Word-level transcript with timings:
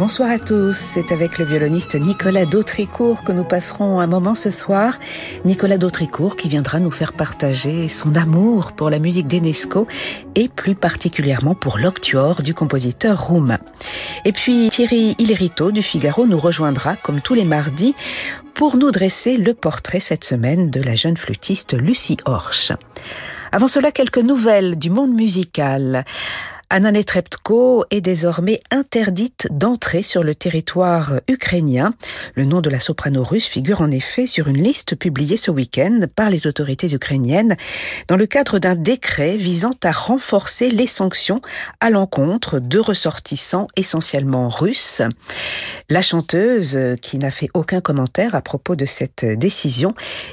Bonsoir 0.00 0.30
à 0.30 0.38
tous, 0.38 0.72
c'est 0.72 1.12
avec 1.12 1.36
le 1.36 1.44
violoniste 1.44 1.94
Nicolas 1.94 2.46
Dautricourt 2.46 3.22
que 3.22 3.32
nous 3.32 3.44
passerons 3.44 4.00
un 4.00 4.06
moment 4.06 4.34
ce 4.34 4.48
soir. 4.48 4.98
Nicolas 5.44 5.76
Dautricourt 5.76 6.36
qui 6.36 6.48
viendra 6.48 6.80
nous 6.80 6.90
faire 6.90 7.12
partager 7.12 7.86
son 7.86 8.16
amour 8.16 8.72
pour 8.72 8.88
la 8.88 8.98
musique 8.98 9.26
d'Enesco 9.26 9.86
et 10.36 10.48
plus 10.48 10.74
particulièrement 10.74 11.54
pour 11.54 11.76
l'octuor 11.76 12.40
du 12.40 12.54
compositeur 12.54 13.22
roumain. 13.22 13.58
Et 14.24 14.32
puis 14.32 14.70
Thierry 14.70 15.16
Ilerito 15.18 15.70
du 15.70 15.82
Figaro 15.82 16.24
nous 16.24 16.40
rejoindra 16.40 16.96
comme 16.96 17.20
tous 17.20 17.34
les 17.34 17.44
mardis 17.44 17.94
pour 18.54 18.78
nous 18.78 18.92
dresser 18.92 19.36
le 19.36 19.52
portrait 19.52 20.00
cette 20.00 20.24
semaine 20.24 20.70
de 20.70 20.80
la 20.80 20.94
jeune 20.94 21.18
flûtiste 21.18 21.74
Lucie 21.74 22.16
Horsch. 22.24 22.72
Avant 23.52 23.68
cela, 23.68 23.92
quelques 23.92 24.16
nouvelles 24.16 24.78
du 24.78 24.88
monde 24.88 25.12
musical. 25.12 26.06
Anna 26.72 26.92
Netrebko 26.92 27.84
est 27.90 28.00
désormais 28.00 28.60
interdite 28.70 29.48
d'entrer 29.50 30.04
sur 30.04 30.22
le 30.22 30.36
territoire 30.36 31.14
ukrainien. 31.26 31.94
Le 32.36 32.44
nom 32.44 32.60
de 32.60 32.70
la 32.70 32.78
soprano 32.78 33.24
russe 33.24 33.48
figure 33.48 33.80
en 33.80 33.90
effet 33.90 34.28
sur 34.28 34.46
une 34.46 34.62
liste 34.62 34.94
publiée 34.94 35.36
ce 35.36 35.50
week-end 35.50 36.02
par 36.14 36.30
les 36.30 36.46
autorités 36.46 36.94
ukrainiennes 36.94 37.56
dans 38.06 38.16
le 38.16 38.26
cadre 38.26 38.60
d'un 38.60 38.76
décret 38.76 39.36
visant 39.36 39.72
à 39.82 39.90
renforcer 39.90 40.70
les 40.70 40.86
sanctions 40.86 41.40
à 41.80 41.90
l'encontre 41.90 42.60
de 42.60 42.78
ressortissants 42.78 43.66
essentiellement 43.74 44.48
russes. 44.48 45.02
La 45.88 46.02
chanteuse, 46.02 46.78
qui 47.02 47.18
n'a 47.18 47.32
fait 47.32 47.48
aucun 47.52 47.80
commentaire 47.80 48.36
à 48.36 48.42
propos 48.42 48.76
de 48.76 48.86
cette 48.86 49.24
décision, 49.24 49.92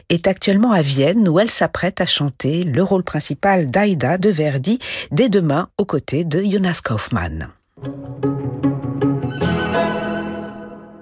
est 0.10 0.28
actuellement 0.28 0.72
à 0.72 0.84
Vienne 0.84 1.28
où 1.28 1.40
elle 1.40 1.50
s'apprête 1.50 2.00
à 2.00 2.06
chanter 2.06 2.64
le 2.64 2.84
rôle 2.84 3.04
principal 3.04 3.66
d'Aïda 3.66 4.20
de 4.20 4.30
Verdi 4.30 4.78
dès 5.10 5.30
demain 5.30 5.70
aux 5.80 5.86
côtés 5.86 6.26
de 6.28 6.44
Jonas 6.44 6.82
Kaufmann. 6.84 7.48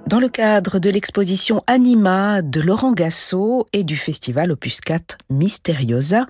Dans 0.06 0.20
le 0.20 0.30
cadre 0.30 0.78
de 0.78 0.92
l'exposition 0.92 1.64
Anima 1.66 2.44
de 2.44 2.62
Laurent 2.62 2.92
Gassot 2.92 3.66
et 3.74 3.84
du 3.84 3.96
festival 3.96 4.52
Opus 4.52 4.82
4 4.82 5.18
Mysteriosa, 5.32 6.28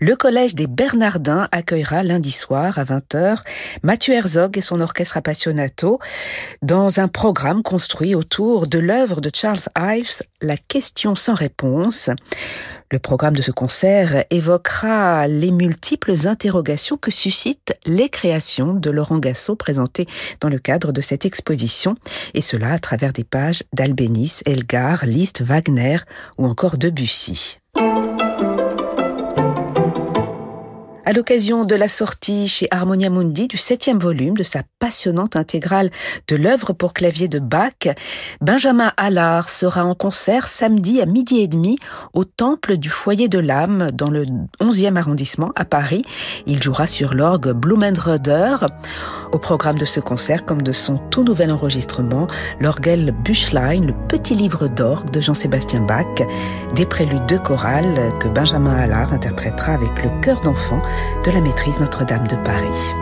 le 0.00 0.16
Collège 0.16 0.56
des 0.56 0.66
Bernardins 0.66 1.48
accueillera 1.52 2.02
lundi 2.02 2.32
soir 2.32 2.80
à 2.80 2.84
20h 2.84 3.38
Mathieu 3.84 4.14
Herzog 4.14 4.58
et 4.58 4.60
son 4.60 4.80
orchestre 4.80 5.18
appassionato 5.18 6.00
dans 6.62 6.98
un 6.98 7.06
programme 7.06 7.62
construit 7.62 8.16
autour 8.16 8.66
de 8.66 8.80
l'œuvre 8.80 9.20
de 9.20 9.30
Charles 9.32 9.60
Ives, 9.78 10.22
La 10.40 10.56
question 10.56 11.14
sans 11.14 11.34
réponse. 11.34 12.10
Le 12.92 12.98
programme 12.98 13.34
de 13.34 13.40
ce 13.40 13.50
concert 13.50 14.26
évoquera 14.28 15.26
les 15.26 15.50
multiples 15.50 16.28
interrogations 16.28 16.98
que 16.98 17.10
suscitent 17.10 17.72
les 17.86 18.10
créations 18.10 18.74
de 18.74 18.90
Laurent 18.90 19.18
Gassot 19.18 19.56
présentées 19.56 20.06
dans 20.40 20.50
le 20.50 20.58
cadre 20.58 20.92
de 20.92 21.00
cette 21.00 21.24
exposition, 21.24 21.96
et 22.34 22.42
cela 22.42 22.74
à 22.74 22.78
travers 22.78 23.14
des 23.14 23.24
pages 23.24 23.62
d'Albéniz, 23.72 24.42
Elgar, 24.44 25.06
Liszt, 25.06 25.40
Wagner 25.40 25.96
ou 26.36 26.44
encore 26.46 26.76
Debussy. 26.76 27.60
À 31.04 31.12
l'occasion 31.12 31.64
de 31.64 31.74
la 31.74 31.88
sortie 31.88 32.48
chez 32.48 32.68
Harmonia 32.70 33.10
Mundi 33.10 33.48
du 33.48 33.56
septième 33.56 33.98
volume 33.98 34.36
de 34.36 34.42
sa 34.42 34.62
passionnante 34.78 35.36
intégrale 35.36 35.90
de 36.28 36.36
l'œuvre 36.36 36.72
pour 36.72 36.92
clavier 36.92 37.28
de 37.28 37.38
Bach, 37.38 37.88
Benjamin 38.40 38.92
Allard 38.96 39.48
sera 39.48 39.84
en 39.84 39.94
concert 39.94 40.46
samedi 40.46 41.00
à 41.00 41.06
midi 41.06 41.40
et 41.40 41.48
demi 41.48 41.78
au 42.12 42.24
Temple 42.24 42.76
du 42.76 42.88
Foyer 42.88 43.28
de 43.28 43.38
l'âme 43.38 43.90
dans 43.92 44.10
le 44.10 44.24
11e 44.60 44.96
arrondissement 44.96 45.52
à 45.56 45.64
Paris. 45.64 46.04
Il 46.46 46.62
jouera 46.62 46.86
sur 46.86 47.14
l'orgue 47.14 47.52
Blumenroder. 47.52 48.56
Au 49.32 49.38
programme 49.38 49.78
de 49.78 49.84
ce 49.84 49.98
concert, 49.98 50.44
comme 50.44 50.62
de 50.62 50.72
son 50.72 50.98
tout 51.10 51.24
nouvel 51.24 51.50
enregistrement, 51.50 52.26
l'orgel 52.60 53.14
Büchlein, 53.24 53.80
le 53.80 53.94
petit 54.08 54.34
livre 54.34 54.68
d'orgue 54.68 55.10
de 55.10 55.20
Jean-Sébastien 55.20 55.80
Bach, 55.80 56.06
des 56.74 56.86
préludes 56.86 57.26
de 57.26 57.38
chorale 57.38 58.10
que 58.20 58.28
Benjamin 58.28 58.76
Allard 58.76 59.12
interprétera 59.12 59.72
avec 59.72 59.90
le 60.02 60.10
chœur 60.20 60.40
d'enfant 60.42 60.82
de 61.24 61.30
la 61.30 61.40
maîtrise 61.40 61.80
Notre-Dame 61.80 62.26
de 62.26 62.36
Paris. 62.36 62.94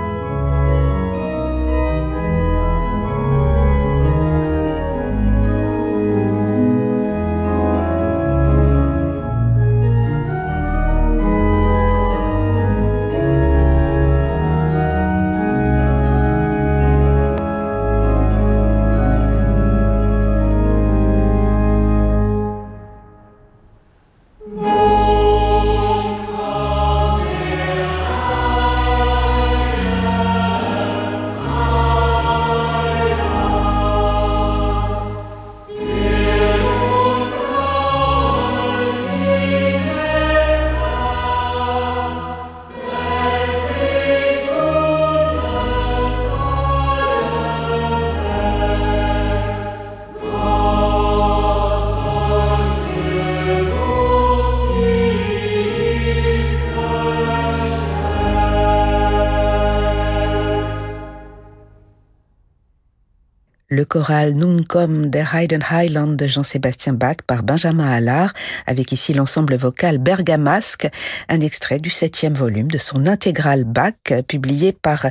Le 63.90 63.98
choral 63.98 64.34
Nun 64.34 64.62
komm 64.62 65.10
der 65.10 65.32
Heiden 65.32 65.62
Highland 65.68 66.16
de 66.16 66.26
Jean-Sébastien 66.26 66.92
Bach 66.92 67.16
par 67.26 67.42
Benjamin 67.42 67.90
Allard, 67.90 68.32
avec 68.66 68.92
ici 68.92 69.12
l'ensemble 69.14 69.56
vocal 69.56 69.98
Bergamasque, 69.98 70.88
un 71.28 71.40
extrait 71.40 71.78
du 71.78 71.90
septième 71.90 72.34
volume 72.34 72.70
de 72.70 72.78
son 72.78 73.06
intégrale 73.06 73.64
Bach, 73.64 74.22
publié 74.28 74.72
par 74.72 75.06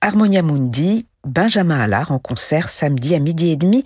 Harmonia 0.00 0.42
Mundi, 0.42 1.06
Benjamin 1.24 1.78
Allard 1.78 2.12
en 2.12 2.18
concert 2.18 2.68
samedi 2.68 3.14
à 3.14 3.18
midi 3.18 3.50
et 3.50 3.56
demi 3.56 3.84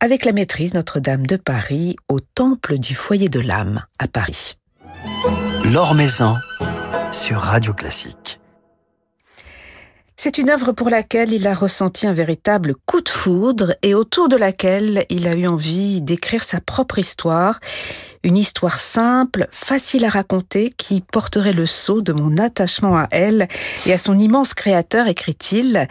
avec 0.00 0.24
la 0.24 0.32
maîtrise 0.32 0.74
Notre-Dame 0.74 1.26
de 1.26 1.36
Paris 1.36 1.96
au 2.08 2.20
Temple 2.20 2.78
du 2.78 2.94
Foyer 2.94 3.28
de 3.28 3.40
l'âme 3.40 3.84
à 3.98 4.08
Paris. 4.08 4.56
Maison 5.94 6.36
sur 7.12 7.38
Radio 7.38 7.72
Classique. 7.72 8.40
C'est 10.18 10.38
une 10.38 10.48
œuvre 10.48 10.72
pour 10.72 10.88
laquelle 10.88 11.34
il 11.34 11.46
a 11.46 11.52
ressenti 11.52 12.06
un 12.06 12.14
véritable 12.14 12.74
coup 12.86 13.02
de 13.02 13.08
foudre 13.10 13.76
et 13.82 13.94
autour 13.94 14.30
de 14.30 14.36
laquelle 14.36 15.04
il 15.10 15.28
a 15.28 15.36
eu 15.36 15.46
envie 15.46 16.00
d'écrire 16.00 16.42
sa 16.42 16.58
propre 16.58 16.98
histoire. 16.98 17.60
Une 18.26 18.36
histoire 18.36 18.80
simple, 18.80 19.46
facile 19.52 20.04
à 20.04 20.08
raconter, 20.08 20.72
qui 20.76 21.00
porterait 21.00 21.52
le 21.52 21.64
sceau 21.64 22.02
de 22.02 22.12
mon 22.12 22.38
attachement 22.38 22.96
à 22.96 23.06
elle 23.12 23.46
et 23.86 23.92
à 23.92 23.98
son 23.98 24.18
immense 24.18 24.52
créateur, 24.52 25.06
écrit-il. 25.06 25.86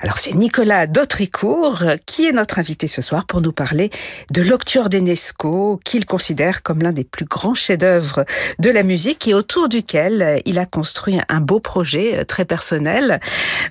Alors 0.00 0.18
c'est 0.18 0.34
Nicolas 0.34 0.88
Dautricourt 0.88 1.84
qui 2.06 2.26
est 2.26 2.32
notre 2.32 2.58
invité 2.58 2.88
ce 2.88 3.02
soir 3.02 3.24
pour 3.24 3.40
nous 3.40 3.52
parler 3.52 3.90
de 4.32 4.42
l'Octuor 4.42 4.88
d'Enesco 4.88 5.78
qu'il 5.84 6.06
considère 6.06 6.64
comme 6.64 6.82
l'un 6.82 6.90
des 6.90 7.04
plus 7.04 7.26
grands 7.26 7.54
chefs-d'œuvre 7.54 8.24
de 8.58 8.70
la 8.70 8.82
musique 8.82 9.28
et 9.28 9.34
autour 9.34 9.68
duquel 9.68 10.42
il 10.46 10.58
a 10.58 10.66
construit 10.66 11.20
un 11.28 11.40
beau 11.40 11.60
projet 11.60 12.24
très 12.24 12.46
personnel. 12.46 13.20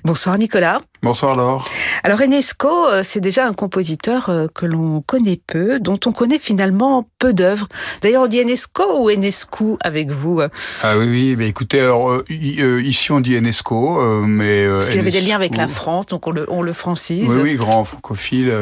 Bonsoir 0.04 0.38
Nicolas. 0.38 0.80
Bonsoir 1.02 1.34
Laure. 1.34 1.64
Alors 2.04 2.20
Enesco, 2.20 2.68
euh, 2.68 3.02
c'est 3.02 3.20
déjà 3.20 3.46
un 3.46 3.54
compositeur 3.54 4.28
euh, 4.28 4.48
que 4.54 4.66
l'on 4.66 5.00
connaît 5.00 5.40
peu, 5.46 5.80
dont 5.80 5.98
on 6.04 6.12
connaît 6.12 6.38
finalement 6.38 7.08
peu 7.18 7.32
d'œuvres. 7.32 7.68
D'ailleurs, 8.02 8.24
on 8.24 8.26
dit 8.26 8.38
Enesco 8.38 8.82
ou 9.00 9.08
Enescu 9.08 9.76
avec 9.80 10.10
vous 10.10 10.42
Ah 10.82 10.98
oui, 10.98 11.06
oui. 11.08 11.34
Mais 11.38 11.48
écoutez, 11.48 11.80
alors, 11.80 12.10
euh, 12.10 12.24
ici 12.28 13.12
on 13.12 13.20
dit 13.20 13.34
Enesco, 13.34 13.98
mais 14.26 14.68
parce 14.68 14.88
qu'il 14.88 14.96
y 14.96 15.00
avait 15.00 15.10
des 15.10 15.22
liens 15.22 15.36
avec 15.36 15.56
la 15.56 15.68
France, 15.68 16.06
donc 16.06 16.26
on 16.26 16.32
le, 16.32 16.44
on 16.50 16.60
le 16.60 16.72
francise. 16.74 17.28
Oui, 17.28 17.40
oui, 17.42 17.54
grand 17.54 17.84
francophile. 17.84 18.52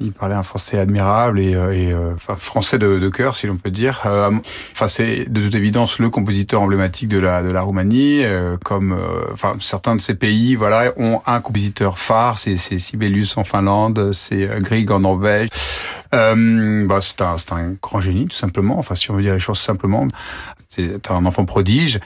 Il 0.00 0.12
parlait 0.12 0.36
un 0.36 0.44
français 0.44 0.78
admirable 0.78 1.40
et, 1.40 1.56
euh, 1.56 1.72
et 1.72 1.92
euh, 1.92 2.12
enfin, 2.14 2.36
français 2.36 2.78
de, 2.78 3.00
de 3.00 3.08
cœur, 3.08 3.34
si 3.34 3.48
l'on 3.48 3.56
peut 3.56 3.70
dire. 3.70 4.02
Euh, 4.06 4.30
enfin, 4.72 4.86
c'est 4.86 5.24
de 5.28 5.40
toute 5.40 5.56
évidence 5.56 5.98
le 5.98 6.08
compositeur 6.08 6.62
emblématique 6.62 7.08
de 7.08 7.18
la 7.18 7.42
de 7.42 7.50
la 7.50 7.62
Roumanie. 7.62 8.22
comme 8.64 8.96
enfin 9.32 9.54
certains 9.60 9.96
de 9.96 10.00
ces 10.00 10.14
pays, 10.14 10.54
voilà, 10.54 10.92
ont 10.96 11.20
un 11.26 11.40
compositeur 11.40 11.98
phare. 11.98 12.38
C'est 12.38 12.56
Sibelius 12.56 13.36
en 13.36 13.44
Finlande, 13.44 14.12
c'est 14.12 14.48
Grieg 14.60 14.90
en 14.92 15.00
Norvège. 15.00 15.48
Euh, 16.14 16.86
bah, 16.86 17.00
c'est 17.00 17.20
un, 17.20 17.36
un 17.52 17.72
grand 17.82 18.00
génie, 18.00 18.26
tout 18.26 18.36
simplement. 18.36 18.78
Enfin, 18.78 18.94
si 18.94 19.10
on 19.10 19.14
veut 19.14 19.22
dire 19.22 19.34
les 19.34 19.40
choses 19.40 19.58
simplement, 19.58 20.08
c'est 20.68 21.10
un 21.10 21.26
enfant 21.26 21.44
prodige, 21.44 21.98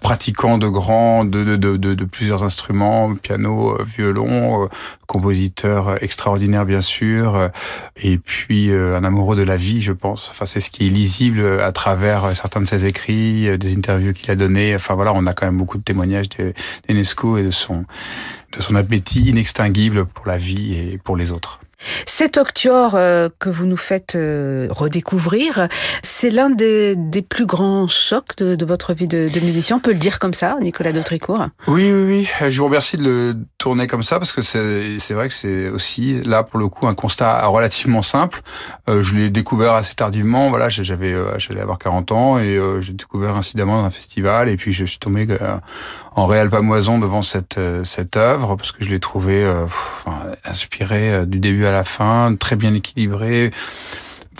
pratiquant 0.00 0.58
de 0.58 0.68
grands, 0.68 1.24
de, 1.24 1.44
de, 1.44 1.56
de, 1.56 1.76
de, 1.76 2.04
plusieurs 2.04 2.42
instruments, 2.42 3.14
piano, 3.16 3.78
violon, 3.82 4.68
compositeur 5.06 6.02
extraordinaire, 6.02 6.64
bien 6.64 6.80
sûr, 6.80 7.50
et 7.96 8.18
puis 8.18 8.72
un 8.72 9.04
amoureux 9.04 9.36
de 9.36 9.42
la 9.42 9.56
vie, 9.56 9.80
je 9.80 9.92
pense. 9.92 10.28
Enfin, 10.30 10.44
c'est 10.44 10.60
ce 10.60 10.70
qui 10.70 10.86
est 10.86 10.90
lisible 10.90 11.60
à 11.60 11.72
travers 11.72 12.34
certains 12.36 12.60
de 12.60 12.66
ses 12.66 12.86
écrits, 12.86 13.56
des 13.58 13.76
interviews 13.76 14.12
qu'il 14.12 14.30
a 14.30 14.36
données. 14.36 14.74
Enfin, 14.74 14.94
voilà, 14.94 15.12
on 15.14 15.26
a 15.26 15.34
quand 15.34 15.46
même 15.46 15.58
beaucoup 15.58 15.78
de 15.78 15.84
témoignages 15.84 16.28
d'Enesco 16.88 17.38
et 17.38 17.42
de 17.42 17.50
son, 17.50 17.84
de 18.56 18.60
son 18.60 18.74
appétit 18.74 19.22
inextinguible 19.28 20.06
pour 20.06 20.26
la 20.26 20.36
vie 20.36 20.74
et 20.74 20.98
pour 20.98 21.16
les 21.16 21.32
autres. 21.32 21.60
Cet 22.06 22.36
octuor 22.36 22.94
euh, 22.94 23.28
que 23.38 23.48
vous 23.48 23.66
nous 23.66 23.76
faites 23.76 24.14
euh, 24.14 24.68
redécouvrir, 24.70 25.68
c'est 26.02 26.30
l'un 26.30 26.50
des, 26.50 26.96
plus 27.28 27.46
grands 27.46 27.88
chocs 27.88 28.36
de, 28.38 28.64
votre 28.64 28.92
vie 28.92 29.08
de, 29.08 29.28
musicien, 29.40 29.76
on 29.76 29.80
peut 29.80 29.92
le 29.92 29.98
dire 29.98 30.18
comme 30.18 30.34
ça, 30.34 30.56
Nicolas 30.60 30.92
Dautricourt 30.92 31.46
Oui, 31.66 31.92
oui, 31.92 32.28
oui. 32.40 32.50
Je 32.50 32.58
vous 32.58 32.66
remercie 32.66 32.96
de 32.96 33.02
le 33.02 33.36
tourner 33.58 33.86
comme 33.86 34.02
ça 34.02 34.18
parce 34.18 34.32
que 34.32 34.42
c'est 34.42 35.14
vrai 35.14 35.28
que 35.28 35.34
c'est 35.34 35.68
aussi 35.68 36.22
là 36.22 36.42
pour 36.42 36.58
le 36.58 36.68
coup 36.68 36.86
un 36.86 36.94
constat 36.94 37.46
relativement 37.46 38.02
simple. 38.02 38.40
Euh, 38.88 39.02
je 39.02 39.14
l'ai 39.14 39.30
découvert 39.30 39.74
assez 39.74 39.94
tardivement. 39.94 40.50
Voilà, 40.50 40.68
j'avais 40.68 41.14
j'allais 41.38 41.60
avoir 41.60 41.78
40 41.78 42.12
ans 42.12 42.38
et 42.38 42.58
j'ai 42.80 42.92
découvert 42.92 43.36
incidemment 43.36 43.76
dans 43.76 43.84
un 43.84 43.90
festival 43.90 44.48
et 44.48 44.56
puis 44.56 44.72
je 44.72 44.84
suis 44.84 44.98
tombé 44.98 45.26
en 46.14 46.26
réel 46.26 46.50
pamoison 46.50 46.98
devant 46.98 47.22
cette 47.22 47.58
cette 47.84 48.16
œuvre 48.16 48.56
parce 48.56 48.72
que 48.72 48.84
je 48.84 48.90
l'ai 48.90 49.00
trouvé 49.00 49.46
inspiré 50.44 51.26
du 51.26 51.38
début 51.38 51.66
à 51.66 51.69
à 51.70 51.72
la 51.72 51.84
fin, 51.84 52.34
très 52.38 52.56
bien 52.56 52.74
équilibré. 52.74 53.50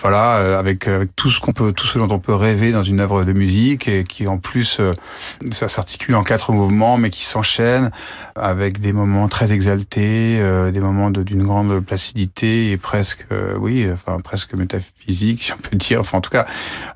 Voilà, 0.02 0.38
euh, 0.38 0.58
avec, 0.58 0.88
avec 0.88 1.14
tout 1.14 1.30
ce 1.30 1.40
qu'on 1.40 1.52
peut, 1.52 1.72
tout 1.72 1.86
ce 1.86 1.98
dont 1.98 2.08
on 2.10 2.18
peut 2.18 2.34
rêver 2.34 2.72
dans 2.72 2.82
une 2.82 3.00
œuvre 3.00 3.24
de 3.24 3.32
musique 3.34 3.86
et 3.86 4.04
qui 4.04 4.26
en 4.28 4.38
plus, 4.38 4.78
euh, 4.80 4.92
ça 5.50 5.68
s'articule 5.68 6.14
en 6.14 6.22
quatre 6.22 6.52
mouvements, 6.52 6.96
mais 6.96 7.10
qui 7.10 7.24
s'enchaînent 7.24 7.90
avec 8.34 8.80
des 8.80 8.94
moments 8.94 9.28
très 9.28 9.52
exaltés, 9.52 10.38
euh, 10.40 10.70
des 10.70 10.80
moments 10.80 11.10
d'une 11.10 11.42
grande 11.42 11.80
placidité 11.80 12.70
et 12.70 12.78
presque, 12.78 13.26
oui, 13.58 13.86
enfin 13.92 14.18
presque 14.20 14.56
métaphysique, 14.56 15.42
si 15.42 15.52
on 15.52 15.58
peut 15.58 15.76
dire. 15.76 16.00
Enfin, 16.00 16.18
en 16.18 16.22
tout 16.22 16.30
cas, 16.30 16.46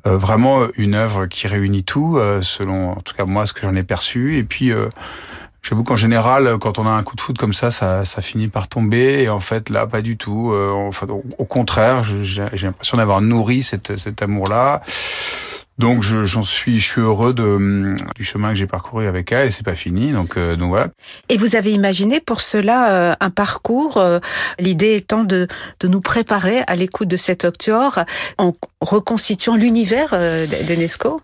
vraiment 0.04 0.66
une 0.76 0.94
œuvre 0.94 1.26
qui 1.26 1.46
réunit 1.46 1.84
tout, 1.84 2.18
selon, 2.40 2.92
en 2.92 3.00
tout 3.00 3.14
cas 3.14 3.26
moi, 3.26 3.46
ce 3.46 3.52
que 3.52 3.62
j'en 3.62 3.74
ai 3.74 3.82
perçu. 3.82 4.38
Et 4.38 4.44
puis 4.44 4.72
J'avoue 5.66 5.82
qu'en 5.82 5.96
général, 5.96 6.58
quand 6.60 6.78
on 6.78 6.86
a 6.86 6.90
un 6.90 7.02
coup 7.02 7.16
de 7.16 7.22
foot 7.22 7.38
comme 7.38 7.54
ça, 7.54 7.70
ça, 7.70 8.04
ça 8.04 8.20
finit 8.20 8.48
par 8.48 8.68
tomber. 8.68 9.22
Et 9.22 9.30
en 9.30 9.40
fait, 9.40 9.70
là, 9.70 9.86
pas 9.86 10.02
du 10.02 10.18
tout. 10.18 10.52
Euh, 10.52 10.70
enfin, 10.74 11.06
au 11.08 11.44
contraire, 11.46 12.02
j'ai 12.04 12.44
l'impression 12.62 12.98
d'avoir 12.98 13.22
nourri 13.22 13.62
cet, 13.62 13.96
cet 13.96 14.20
amour-là. 14.20 14.82
Donc 15.78 16.02
j'en 16.02 16.42
suis, 16.42 16.80
je 16.80 16.86
suis 16.86 17.00
heureux 17.00 17.32
de, 17.32 17.96
du 18.14 18.24
chemin 18.24 18.50
que 18.50 18.56
j'ai 18.56 18.66
parcouru 18.66 19.06
avec 19.06 19.32
elle. 19.32 19.52
C'est 19.52 19.64
pas 19.64 19.74
fini. 19.74 20.12
Donc, 20.12 20.36
euh, 20.36 20.54
donc 20.54 20.68
voilà. 20.68 20.88
Et 21.30 21.38
vous 21.38 21.56
avez 21.56 21.72
imaginé 21.72 22.20
pour 22.20 22.42
cela 22.42 22.92
euh, 22.92 23.14
un 23.18 23.30
parcours. 23.30 24.00
L'idée 24.58 24.96
étant 24.96 25.24
de, 25.24 25.48
de 25.80 25.88
nous 25.88 26.00
préparer 26.00 26.60
à 26.66 26.76
l'écoute 26.76 27.08
de 27.08 27.16
cet 27.16 27.44
octuor 27.46 28.00
en 28.36 28.52
reconstituant 28.82 29.56
l'univers 29.56 30.10
d'Enesco? 30.66 31.22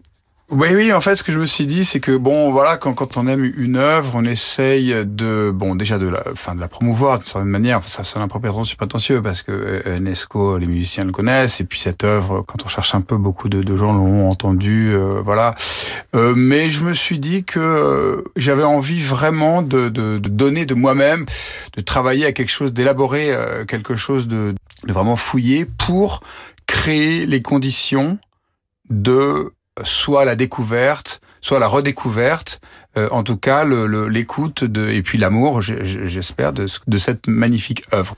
Oui, 0.50 0.68
oui, 0.74 0.92
en 0.92 1.00
fait, 1.00 1.14
ce 1.14 1.22
que 1.22 1.30
je 1.30 1.38
me 1.38 1.46
suis 1.46 1.64
dit, 1.64 1.84
c'est 1.84 2.00
que 2.00 2.16
bon, 2.16 2.50
voilà, 2.50 2.76
quand, 2.76 2.92
quand 2.92 3.16
on 3.16 3.28
aime 3.28 3.44
une 3.56 3.76
œuvre, 3.76 4.14
on 4.16 4.24
essaye 4.24 4.92
de, 5.06 5.52
bon, 5.54 5.76
déjà 5.76 5.96
de 5.96 6.08
la, 6.08 6.24
enfin, 6.32 6.56
de 6.56 6.60
la 6.60 6.66
promouvoir 6.66 7.18
d'une 7.18 7.26
certaine 7.28 7.48
manière. 7.48 7.78
Enfin, 7.78 7.86
ça 7.86 8.02
sonne 8.02 8.22
un 8.22 8.26
peu 8.26 8.40
prétentieux 8.40 9.22
parce 9.22 9.42
que 9.42 9.52
euh, 9.86 10.00
Nesco, 10.00 10.58
les 10.58 10.66
musiciens 10.66 11.04
le 11.04 11.12
connaissent, 11.12 11.60
et 11.60 11.64
puis 11.64 11.78
cette 11.78 12.02
œuvre, 12.02 12.42
quand 12.42 12.64
on 12.64 12.68
cherche 12.68 12.96
un 12.96 13.00
peu, 13.00 13.16
beaucoup 13.16 13.48
de, 13.48 13.62
de 13.62 13.76
gens 13.76 13.92
l'ont 13.92 14.28
entendu, 14.28 14.92
euh, 14.92 15.20
voilà. 15.22 15.54
Euh, 16.16 16.34
mais 16.36 16.68
je 16.68 16.84
me 16.84 16.94
suis 16.94 17.20
dit 17.20 17.44
que 17.44 18.24
j'avais 18.34 18.64
envie 18.64 19.00
vraiment 19.00 19.62
de, 19.62 19.88
de, 19.88 20.18
de 20.18 20.28
donner 20.28 20.66
de 20.66 20.74
moi-même, 20.74 21.26
de 21.76 21.80
travailler 21.80 22.26
à 22.26 22.32
quelque 22.32 22.50
chose, 22.50 22.72
d'élaborer 22.72 23.32
quelque 23.68 23.94
chose 23.94 24.26
de, 24.26 24.56
de 24.84 24.92
vraiment 24.92 25.14
fouillé 25.14 25.64
pour 25.64 26.22
créer 26.66 27.24
les 27.24 27.40
conditions 27.40 28.18
de 28.88 29.52
soit 29.84 30.24
la 30.24 30.36
découverte, 30.36 31.20
soit 31.40 31.58
la 31.58 31.66
redécouverte, 31.66 32.60
euh, 32.96 33.08
en 33.10 33.22
tout 33.22 33.36
cas 33.36 33.64
l'écoute 33.64 34.64
de 34.64 34.88
et 34.88 35.02
puis 35.02 35.18
l'amour, 35.18 35.60
j'espère, 35.60 36.52
de, 36.52 36.66
de 36.86 36.98
cette 36.98 37.26
magnifique 37.26 37.84
œuvre. 37.92 38.16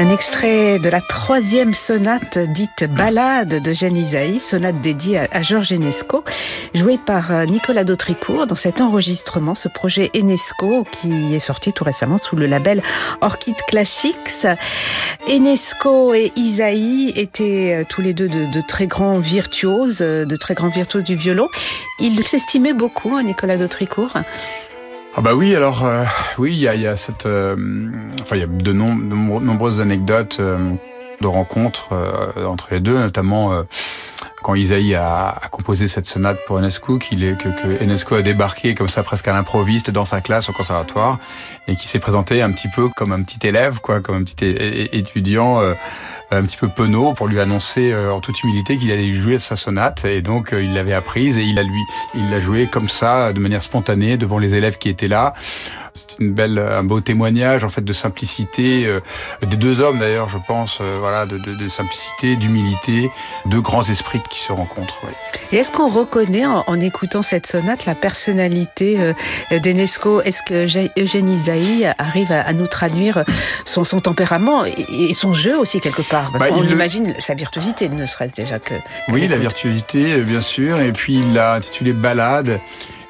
Un 0.00 0.10
extrait 0.10 0.78
de 0.78 0.88
la 0.88 1.00
troisième 1.00 1.74
sonate 1.74 2.38
dite 2.38 2.84
Ballade 2.88 3.60
de 3.60 3.72
Jeanne 3.72 3.96
Isaïe, 3.96 4.38
sonate 4.38 4.80
dédiée 4.80 5.18
à 5.18 5.42
Georges 5.42 5.72
Enesco, 5.72 6.22
jouée 6.72 6.98
par 7.04 7.32
euh, 7.32 7.46
Nicolas 7.46 7.82
Dautricourt 7.82 8.46
dans 8.46 8.54
cet 8.54 8.80
enregistrement, 8.80 9.56
ce 9.56 9.66
projet 9.66 10.08
Enesco 10.14 10.86
qui 10.92 11.34
est 11.34 11.40
sorti 11.40 11.72
tout 11.72 11.82
récemment 11.82 12.16
sous 12.18 12.36
le 12.36 12.46
label 12.46 12.80
Orchid 13.22 13.56
Classics. 13.66 14.46
Enesco 15.28 16.14
et 16.14 16.30
Isaïe 16.36 17.12
étaient 17.16 17.80
euh, 17.80 17.84
tous 17.88 18.00
les 18.00 18.14
deux 18.14 18.28
de, 18.28 18.60
très 18.60 18.86
grands 18.86 19.18
virtuoses, 19.18 19.98
euh, 20.00 20.24
de 20.24 20.36
très 20.36 20.54
grands 20.54 20.68
virtuoses 20.68 21.02
du 21.02 21.16
violon. 21.16 21.48
Ils 21.98 22.24
s'estimaient 22.24 22.72
beaucoup, 22.72 23.16
hein, 23.16 23.24
Nicolas 23.24 23.56
Dautricourt. 23.56 24.16
Ah 25.18 25.20
bah 25.20 25.34
oui, 25.34 25.56
alors 25.56 25.84
euh, 25.84 26.04
oui, 26.38 26.52
il 26.52 26.60
y 26.60 26.68
a, 26.68 26.76
y 26.76 26.86
a, 26.86 26.96
cette, 26.96 27.26
euh, 27.26 27.56
enfin 28.20 28.36
il 28.36 28.38
y 28.38 28.44
a 28.44 28.46
de, 28.46 28.72
nombreuses 28.72 29.80
anecdotes 29.80 30.36
euh, 30.38 30.56
de 31.20 31.26
rencontres 31.26 31.88
entre 32.48 32.68
les 32.70 32.78
deux, 32.78 32.96
notamment 32.96 33.64
quand 34.44 34.54
Isaïe 34.54 34.94
a, 34.94 35.30
a, 35.30 35.48
composé 35.48 35.88
cette 35.88 36.06
sonate 36.06 36.38
pour 36.46 36.60
Enesco, 36.60 36.98
qu'il 36.98 37.24
est, 37.24 37.36
que, 37.36 37.48
que 37.48 37.82
Enesco 37.82 38.14
a 38.14 38.22
débarqué 38.22 38.76
comme 38.76 38.88
ça 38.88 39.02
presque 39.02 39.26
à 39.26 39.32
l'improviste 39.32 39.90
dans 39.90 40.04
sa 40.04 40.20
classe 40.20 40.48
au 40.50 40.52
conservatoire 40.52 41.18
et 41.66 41.74
qui 41.74 41.88
s'est 41.88 41.98
présenté 41.98 42.40
un 42.40 42.52
petit 42.52 42.68
peu 42.68 42.88
comme 42.88 43.10
un 43.10 43.22
petit 43.22 43.44
élève, 43.44 43.80
quoi, 43.80 43.98
comme 43.98 44.18
un 44.18 44.22
petit 44.22 44.46
étudiant 44.92 45.60
un 46.30 46.42
petit 46.42 46.56
peu 46.56 46.68
penaud 46.68 47.14
pour 47.14 47.26
lui 47.26 47.40
annoncer 47.40 47.92
euh, 47.92 48.12
en 48.12 48.20
toute 48.20 48.42
humilité 48.42 48.76
qu'il 48.76 48.92
allait 48.92 49.12
jouer 49.12 49.38
sa 49.38 49.56
sonate. 49.56 50.04
Et 50.04 50.20
donc 50.20 50.52
euh, 50.52 50.62
il 50.62 50.74
l'avait 50.74 50.92
apprise 50.92 51.38
et 51.38 51.42
il 51.42 51.58
a 51.58 51.62
lui 51.62 51.82
il 52.14 52.30
l'a 52.30 52.40
joué 52.40 52.66
comme 52.66 52.88
ça 52.88 53.32
de 53.32 53.40
manière 53.40 53.62
spontanée 53.62 54.16
devant 54.16 54.38
les 54.38 54.54
élèves 54.54 54.78
qui 54.78 54.88
étaient 54.88 55.08
là. 55.08 55.32
C'est 55.94 56.18
une 56.20 56.32
belle, 56.32 56.58
un 56.58 56.84
beau 56.84 57.00
témoignage 57.00 57.64
en 57.64 57.68
fait 57.68 57.84
de 57.84 57.92
simplicité 57.92 58.86
euh, 58.86 59.00
des 59.42 59.56
deux 59.56 59.80
hommes 59.80 59.98
d'ailleurs, 59.98 60.28
je 60.28 60.38
pense, 60.46 60.80
voilà, 61.00 61.26
de, 61.26 61.68
simplicité, 61.68 62.36
d'humilité, 62.36 63.10
de 63.46 63.58
grands 63.58 63.82
esprits 63.82 64.20
qui 64.30 64.40
se 64.40 64.52
rencontrent. 64.52 65.00
Et 65.52 65.56
est-ce 65.56 65.72
qu'on 65.72 65.88
reconnaît 65.88 66.46
en, 66.46 66.80
écoutant 66.80 67.22
cette 67.22 67.46
sonate 67.46 67.86
la 67.86 67.94
personnalité 67.94 69.14
d'Enesco? 69.50 70.20
Est-ce 70.22 70.42
que 70.42 70.66
Eugène 71.00 71.28
Isaïe 71.28 71.90
arrive 71.98 72.32
à, 72.32 72.52
nous 72.52 72.66
traduire 72.66 73.24
son, 73.64 73.82
tempérament 74.00 74.64
et, 74.64 75.14
son 75.14 75.32
jeu 75.32 75.58
aussi 75.58 75.80
quelque 75.80 76.02
part? 76.02 76.17
Parce 76.32 76.44
bah, 76.44 76.50
qu'on 76.50 76.64
imagine 76.64 77.12
le... 77.12 77.20
sa 77.20 77.34
virtuosité, 77.34 77.88
ne 77.88 78.06
serait-ce 78.06 78.34
déjà 78.34 78.58
que. 78.58 78.74
que 78.74 79.12
oui, 79.12 79.28
la 79.28 79.38
virtuosité, 79.38 80.22
bien 80.22 80.40
sûr. 80.40 80.80
Et 80.80 80.92
puis 80.92 81.18
il 81.18 81.34
l'a 81.34 81.54
intitulé 81.54 81.92
Ballade. 81.92 82.60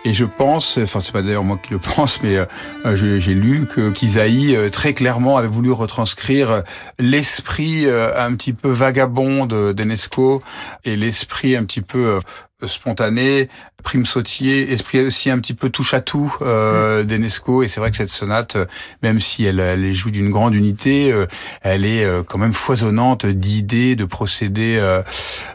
Et 0.05 0.15
je 0.15 0.25
pense, 0.25 0.79
enfin 0.79 1.01
c'est 1.01 1.13
pas 1.13 1.23
d'ailleurs 1.23 1.45
moi 1.45 1.59
qui 1.63 1.73
le 1.73 1.79
pense, 1.97 2.23
mais 2.23 2.37
euh, 2.37 2.97
j'ai 2.97 3.35
lu 3.35 3.67
que 3.67 3.91
qu'Isaïe 3.91 4.55
euh, 4.55 4.71
très 4.71 4.95
clairement 4.95 5.37
avait 5.37 5.49
voulu 5.49 5.73
retranscrire 5.73 6.51
euh, 6.51 6.61
l'esprit 6.99 7.87
euh, 7.87 8.13
un 8.17 8.35
petit 8.35 8.53
peu 8.53 8.71
vagabond 8.71 9.47
d'Enesco 9.47 10.43
et 10.85 10.97
l'esprit 10.97 11.57
un 11.57 11.65
petit 11.65 11.81
peu 11.81 12.21
spontané, 12.67 13.49
prime 13.85 14.05
sautier, 14.05 14.73
esprit 14.73 15.01
aussi 15.01 15.31
un 15.31 15.39
petit 15.39 15.55
peu 15.55 15.71
touche 15.71 15.95
à 15.95 16.01
tout 16.01 16.35
euh, 16.43 17.05
d'Enesco. 17.05 17.63
Et 17.63 17.69
c'est 17.69 17.79
vrai 17.79 17.91
que 17.91 17.97
cette 17.97 18.09
sonate, 18.09 18.57
même 19.03 19.21
si 19.21 19.45
elle, 19.45 19.61
elle 19.61 19.93
joue 19.93 20.11
d'une 20.11 20.31
grande 20.31 20.55
unité, 20.55 21.13
euh, 21.13 21.27
elle 21.63 21.85
est 21.85 22.05
euh, 22.05 22.23
quand 22.25 22.39
même 22.39 22.53
foisonnante 22.53 23.27
d'idées, 23.27 23.95
de 23.95 24.05
procédés 24.05 24.77
euh, 24.79 25.03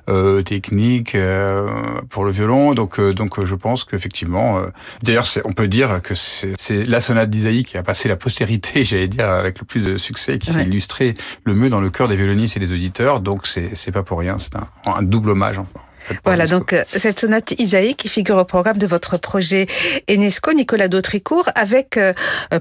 euh 0.09 0.41
techniques 0.43 1.15
euh, 1.15 1.67
pour 2.09 2.23
le 2.23 2.31
violon. 2.31 2.73
Donc, 2.73 2.99
donc 2.99 3.43
je 3.43 3.55
pense 3.55 3.83
qu'effectivement, 3.83 4.61
d'ailleurs, 5.01 5.27
on 5.45 5.53
peut 5.53 5.67
dire 5.67 6.01
que 6.01 6.13
c'est 6.15 6.85
la 6.85 7.01
sonate 7.01 7.29
d'Isaïe 7.29 7.65
qui 7.65 7.77
a 7.77 7.83
passé 7.83 8.07
la 8.07 8.15
postérité, 8.15 8.83
j'allais 8.85 9.07
dire, 9.07 9.29
avec 9.29 9.59
le 9.59 9.65
plus 9.65 9.83
de 9.83 9.97
succès, 9.97 10.37
qui 10.37 10.49
ouais. 10.51 10.63
s'est 10.63 10.65
illustré 10.65 11.15
le 11.43 11.53
mieux 11.53 11.69
dans 11.69 11.81
le 11.81 11.89
cœur 11.89 12.07
des 12.07 12.15
violonistes 12.15 12.55
et 12.55 12.59
des 12.61 12.71
auditeurs. 12.71 13.19
Donc 13.19 13.45
c'est 13.45 13.91
pas 13.91 14.03
pour 14.03 14.19
rien, 14.19 14.37
c'est 14.39 14.55
un, 14.55 14.67
un 14.85 15.01
double 15.03 15.31
hommage. 15.31 15.59
Enfin. 15.59 15.81
Voilà, 16.23 16.45
donc 16.45 16.73
euh, 16.73 16.83
cette 16.87 17.19
sonate 17.19 17.51
Isaïe 17.59 17.95
qui 17.95 18.07
figure 18.07 18.37
au 18.37 18.45
programme 18.45 18.77
de 18.77 18.87
votre 18.87 19.17
projet 19.17 19.67
Enesco, 20.09 20.53
Nicolas 20.53 20.87
Dautricourt, 20.87 21.49
avec 21.55 21.97
euh, 21.97 22.13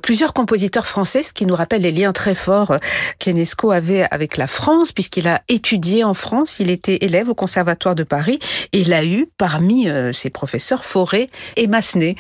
plusieurs 0.02 0.34
compositeurs 0.34 0.86
français, 0.86 1.22
ce 1.22 1.32
qui 1.32 1.46
nous 1.46 1.54
rappelle 1.54 1.82
les 1.82 1.92
liens 1.92 2.12
très 2.12 2.34
forts 2.34 2.72
euh, 2.72 2.78
qu'Enesco 3.18 3.70
avait 3.70 4.06
avec 4.10 4.36
la 4.36 4.46
France, 4.46 4.92
puisqu'il 4.92 5.28
a 5.28 5.42
étudié 5.48 6.04
en 6.04 6.14
France, 6.14 6.60
il 6.60 6.70
était 6.70 6.98
élève 7.00 7.28
au 7.28 7.34
Conservatoire 7.34 7.94
de 7.94 8.02
Paris, 8.02 8.38
et 8.72 8.80
il 8.80 8.92
a 8.92 9.04
eu 9.04 9.28
parmi 9.38 9.88
ses 10.12 10.30
professeurs 10.30 10.84
Forêt 10.84 11.26
et 11.56 11.66
Massenet. 11.66 12.16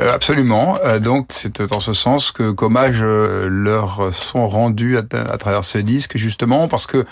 Euh, 0.00 0.12
absolument, 0.12 0.78
donc 1.00 1.26
c'est 1.30 1.62
dans 1.62 1.80
ce 1.80 1.92
sens 1.92 2.30
que 2.32 2.50
qu'hommage 2.50 3.02
leur 3.02 4.12
sont 4.12 4.48
rendus 4.48 4.96
à, 4.96 5.00
à, 5.00 5.38
travers 5.38 5.64
ce 5.64 5.78
disque, 5.78 6.16
justement, 6.16 6.68
parce 6.68 6.86
que 6.86 7.04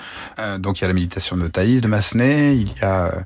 donc 0.58 0.78
il 0.78 0.82
y 0.82 0.84
a 0.84 0.88
la 0.88 0.94
méditation 0.94 1.36
de 1.36 1.48
Thaïs 1.48 1.80
de 1.80 1.88
Massenet, 1.88 2.56
il 2.56 2.68
y 2.68 2.84
a 2.84 3.19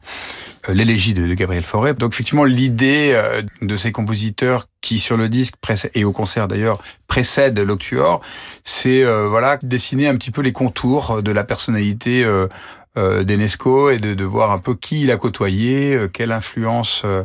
l'élégie 0.69 1.15
de, 1.15 1.33
Gabriel 1.35 1.65
Fauré. 1.65 1.95
Donc 1.95 2.13
effectivement, 2.13 2.45
l'idée 2.45 3.13
euh, 3.15 3.43
de 3.63 3.77
ces 3.77 3.93
compositeurs 3.93 4.67
qui 4.81 4.99
sur 4.99 5.17
le 5.17 5.29
disque 5.29 5.55
et 5.95 6.05
au 6.05 6.13
concert 6.13 6.47
d'ailleurs 6.47 6.81
précèdent 7.09 7.59
l'Octuor, 7.59 8.21
c'est 8.65 9.03
euh, 9.03 9.29
voilà 9.29 9.57
dessiner 9.63 10.09
un 10.09 10.17
petit 10.17 10.31
peu 10.31 10.43
les 10.43 10.53
contours 10.53 11.23
de 11.23 11.33
la 11.33 11.43
personnalité 11.43 12.23
euh, 12.23 12.47
euh, 12.47 12.49
d'Enesco 12.97 13.91
et 13.91 13.99
de, 13.99 14.15
de, 14.15 14.25
voir 14.25 14.53
un 14.53 14.59
peu 14.59 14.75
qui 14.75 15.03
il 15.03 15.11
a 15.11 15.17
côtoyé, 15.17 15.95
euh, 15.95 16.09
quelle 16.09 16.31
influence, 16.31 17.03
euh, 17.05 17.25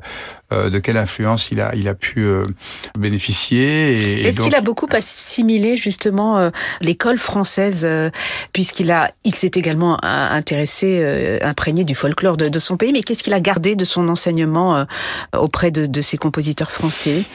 de 0.51 0.79
quelle 0.79 0.97
influence 0.97 1.51
il 1.51 1.61
a, 1.61 1.75
il 1.75 1.87
a 1.87 1.93
pu 1.93 2.27
bénéficier. 2.97 4.25
Est-ce 4.25 4.41
qu'il 4.41 4.55
a 4.55 4.61
beaucoup 4.61 4.87
assimilé 4.91 5.77
justement 5.77 6.49
l'école 6.81 7.19
française, 7.19 7.87
puisqu'il 8.51 8.89
a, 8.89 9.11
il 9.25 9.35
s'est 9.35 9.51
également 9.53 10.03
intéressé, 10.03 11.39
imprégné 11.43 11.83
du 11.83 11.93
folklore 11.93 12.35
de, 12.35 12.49
de 12.49 12.59
son 12.59 12.77
pays, 12.77 12.91
mais 12.91 13.03
qu'est-ce 13.03 13.21
qu'il 13.21 13.33
a 13.35 13.39
gardé 13.39 13.75
de 13.75 13.85
son 13.85 14.09
enseignement 14.09 14.87
auprès 15.37 15.69
de, 15.69 15.85
de 15.85 16.01
ses 16.01 16.17
compositeurs 16.17 16.71
français? 16.71 17.25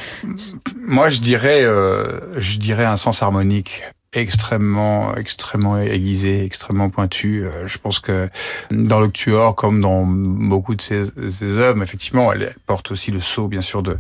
Moi, 0.85 1.09
je 1.09 1.21
dirais, 1.21 1.63
je 1.63 2.59
dirais 2.59 2.85
un 2.85 2.97
sens 2.97 3.23
harmonique 3.23 3.85
extrêmement, 4.15 5.15
extrêmement 5.17 5.79
aiguisé, 5.79 6.45
extrêmement 6.45 6.91
pointu. 6.91 7.45
Euh, 7.45 7.67
je 7.67 7.79
pense 7.79 8.01
que 8.01 8.29
dans 8.71 9.01
l'Octuor, 9.01 9.55
comme 9.55 9.81
dans 9.81 10.05
beaucoup 10.07 10.75
de 10.75 10.81
ses, 10.81 11.05
ses 11.29 11.59
œuvres, 11.59 11.83
effectivement, 11.83 12.33
elle, 12.33 12.55
porte 12.67 12.91
aussi 12.91 13.11
le 13.11 13.21
sceau, 13.21 13.49
bien 13.49 13.61
sûr, 13.61 13.83
de 13.83 13.99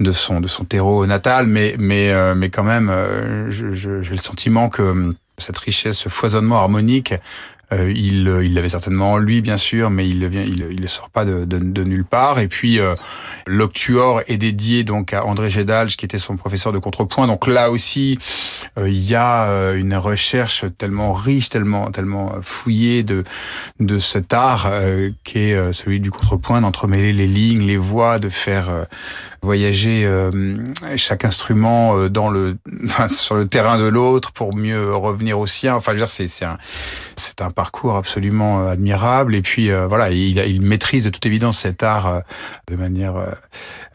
de 0.00 0.10
son 0.10 0.40
de 0.40 0.48
son 0.48 0.64
terreau 0.64 1.06
natal, 1.06 1.46
mais 1.46 1.76
mais 1.78 2.10
euh, 2.10 2.34
mais 2.34 2.50
quand 2.50 2.64
même, 2.64 2.88
euh, 2.90 3.50
j'ai 3.50 4.10
le 4.10 4.16
sentiment 4.16 4.68
que 4.68 5.14
cette 5.38 5.58
richesse, 5.58 5.98
ce 5.98 6.08
foisonnement 6.08 6.58
harmonique 6.58 7.14
euh, 7.72 7.92
il 7.94 8.28
euh, 8.28 8.44
il 8.44 8.54
l'avait 8.54 8.68
certainement 8.68 9.12
en 9.12 9.18
lui, 9.18 9.40
bien 9.40 9.56
sûr, 9.56 9.90
mais 9.90 10.08
il 10.08 10.26
vient, 10.26 10.42
il, 10.42 10.66
il 10.70 10.88
sort 10.88 11.10
pas 11.10 11.24
de, 11.24 11.44
de, 11.44 11.58
de, 11.58 11.84
nulle 11.84 12.04
part. 12.04 12.38
Et 12.38 12.48
puis 12.48 12.78
euh, 12.78 12.94
l'Octuor 13.46 14.22
est 14.26 14.36
dédié 14.36 14.84
donc 14.84 15.12
à 15.12 15.24
André 15.24 15.50
Gédalge, 15.50 15.96
qui 15.96 16.04
était 16.04 16.18
son 16.18 16.36
professeur 16.36 16.72
de 16.72 16.78
contrepoint. 16.78 17.26
Donc 17.26 17.46
là 17.46 17.70
aussi, 17.70 18.18
euh, 18.78 18.88
il 18.88 19.02
y 19.02 19.14
a 19.14 19.44
euh, 19.46 19.76
une 19.76 19.94
recherche 19.96 20.64
tellement 20.78 21.12
riche, 21.12 21.48
tellement 21.48 21.90
tellement 21.90 22.34
fouillée 22.40 23.02
de 23.02 23.24
de 23.80 23.98
cet 23.98 24.32
art 24.32 24.70
qui 25.24 25.38
est 25.38 25.72
celui 25.72 26.00
du 26.00 26.10
contrepoint, 26.10 26.60
d'entremêler 26.60 27.12
les 27.12 27.26
lignes, 27.26 27.66
les 27.66 27.76
voix, 27.76 28.18
de 28.18 28.28
faire 28.28 28.70
voyager 29.42 30.08
chaque 30.96 31.24
instrument 31.24 32.08
dans 32.08 32.30
le 32.30 32.56
enfin, 32.84 33.08
sur 33.08 33.34
le 33.34 33.48
terrain 33.48 33.78
de 33.78 33.84
l'autre 33.84 34.32
pour 34.32 34.56
mieux 34.56 34.94
revenir 34.94 35.38
au 35.38 35.46
sien. 35.46 35.74
Enfin, 35.74 35.92
c'est 36.06 36.28
c'est 36.28 36.44
un 36.44 36.58
c'est 37.16 37.40
un 37.42 37.50
parcours 37.54 37.96
absolument 37.96 38.62
euh, 38.62 38.72
admirable. 38.72 39.34
Et 39.34 39.42
puis 39.42 39.70
euh, 39.70 39.86
voilà, 39.86 40.10
il, 40.10 40.60
maîtrise 40.62 41.04
de 41.04 41.10
toute 41.10 41.24
évidence 41.26 41.58
cet 41.58 41.82
art 41.82 42.06
euh, 42.06 42.20
de 42.68 42.76
manière 42.76 43.14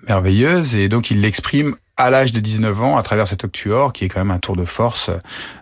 merveilleuse. 0.08 0.76
Et 0.76 0.90
donc 0.90 1.12
il 1.12 1.22
l'exprime 1.22 1.76
à 1.98 2.10
l'âge 2.10 2.32
de 2.32 2.40
19 2.40 2.82
ans 2.82 2.98
à 2.98 3.04
travers 3.04 3.28
cet 3.28 3.44
octuor 3.44 3.92
qui 3.92 4.06
est 4.06 4.08
quand 4.08 4.22
même 4.22 4.32
un 4.32 4.40
tour 4.40 4.56
de 4.56 4.64
force. 4.64 5.10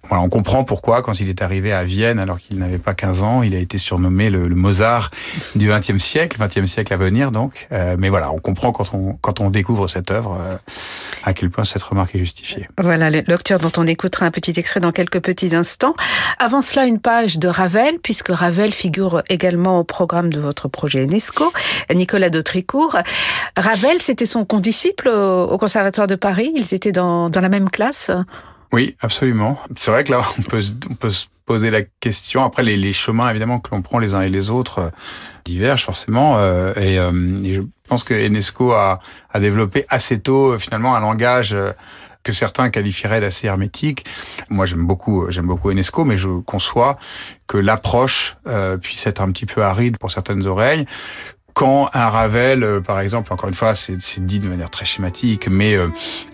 Voilà, 0.09 0.23
on 0.23 0.29
comprend 0.29 0.63
pourquoi 0.63 1.01
quand 1.01 1.19
il 1.19 1.29
est 1.29 1.41
arrivé 1.41 1.73
à 1.73 1.83
Vienne 1.83 2.19
alors 2.19 2.39
qu'il 2.39 2.59
n'avait 2.59 2.77
pas 2.77 2.93
15 2.93 3.23
ans, 3.23 3.43
il 3.43 3.55
a 3.55 3.59
été 3.59 3.77
surnommé 3.77 4.29
le, 4.29 4.47
le 4.47 4.55
Mozart 4.55 5.11
du 5.55 5.69
20e 5.69 5.99
siècle, 5.99 6.37
20e 6.39 6.67
siècle 6.67 6.93
à 6.93 6.97
venir 6.97 7.31
donc. 7.31 7.67
Euh, 7.71 7.95
mais 7.99 8.09
voilà, 8.09 8.31
on 8.31 8.39
comprend 8.39 8.71
quand 8.71 8.93
on 8.93 9.13
quand 9.21 9.41
on 9.41 9.49
découvre 9.49 9.87
cette 9.87 10.11
œuvre 10.11 10.37
euh, 10.39 10.55
à 11.23 11.33
quel 11.33 11.49
point 11.49 11.65
cette 11.65 11.83
remarque 11.83 12.15
est 12.15 12.19
justifiée. 12.19 12.67
Voilà, 12.81 13.09
l'octuor 13.09 13.59
dont 13.59 13.71
on 13.77 13.85
écoutera 13.85 14.25
un 14.25 14.31
petit 14.31 14.53
extrait 14.57 14.79
dans 14.79 14.91
quelques 14.91 15.21
petits 15.21 15.55
instants. 15.55 15.95
Avant 16.39 16.61
cela, 16.61 16.85
une 16.85 16.99
page 16.99 17.37
de 17.37 17.47
Ravel 17.47 17.99
puisque 17.99 18.29
Ravel 18.29 18.71
figure 18.71 19.23
également 19.29 19.79
au 19.79 19.83
programme 19.83 20.31
de 20.31 20.39
votre 20.39 20.67
projet 20.67 21.03
UNESCO. 21.03 21.51
Nicolas 21.93 22.29
Dautricourt. 22.29 22.97
Ravel, 23.57 24.01
c'était 24.01 24.25
son 24.25 24.45
condisciple 24.45 25.07
au 25.07 25.57
Conservatoire 25.57 26.07
de 26.07 26.15
Paris? 26.15 26.51
Ils 26.55 26.73
étaient 26.73 26.91
dans, 26.91 27.29
dans 27.29 27.41
la 27.41 27.49
même 27.49 27.69
classe? 27.69 28.11
Oui, 28.71 28.95
absolument. 29.01 29.57
C'est 29.77 29.91
vrai 29.91 30.03
que 30.03 30.11
là, 30.11 30.21
on 30.39 30.41
peut, 30.41 30.61
on 30.89 30.95
peut 30.95 31.11
se 31.11 31.27
poser 31.45 31.71
la 31.71 31.81
question. 31.81 32.43
Après, 32.43 32.63
les, 32.63 32.77
les 32.77 32.93
chemins, 32.93 33.29
évidemment, 33.29 33.59
que 33.59 33.73
l'on 33.73 33.81
prend 33.81 33.99
les 33.99 34.13
uns 34.13 34.21
et 34.21 34.29
les 34.29 34.49
autres 34.49 34.79
euh, 34.79 34.89
divergent 35.45 35.85
forcément. 35.85 36.37
Euh, 36.37 36.73
et, 36.75 36.99
euh, 36.99 37.11
je 37.43 37.61
pense 37.87 38.03
que 38.03 38.13
Enesco 38.13 38.73
a, 38.73 38.99
a 39.31 39.39
développé 39.39 39.85
assez 39.89 40.19
tôt, 40.19 40.59
finalement, 40.59 40.95
un 40.95 40.99
langage 40.99 41.55
que 42.23 42.33
certains 42.33 42.69
qualifieraient 42.69 43.21
d'assez 43.21 43.47
hermétique. 43.47 44.03
Moi, 44.49 44.65
j'aime 44.65 44.85
beaucoup, 44.85 45.31
j'aime 45.31 45.47
beaucoup 45.47 45.71
Enesco, 45.71 46.03
mais 46.03 46.17
je 46.17 46.41
conçois 46.41 46.97
que 47.47 47.57
l'approche 47.57 48.35
puisse 48.81 49.07
être 49.07 49.21
un 49.21 49.31
petit 49.31 49.45
peu 49.45 49.63
aride 49.63 49.97
pour 49.97 50.11
certaines 50.11 50.45
oreilles, 50.45 50.85
quand 51.57 51.89
un 51.95 52.09
Ravel, 52.09 52.63
euh, 52.63 52.81
par 52.81 52.99
exemple, 52.99 53.33
encore 53.33 53.49
une 53.49 53.55
fois, 53.55 53.73
c'est 53.73 53.97
dit 54.19 54.39
de 54.39 54.47
manière 54.47 54.69
très 54.69 54.85
schématique, 54.85 55.49
mais 55.51 55.75
euh, 55.75 55.87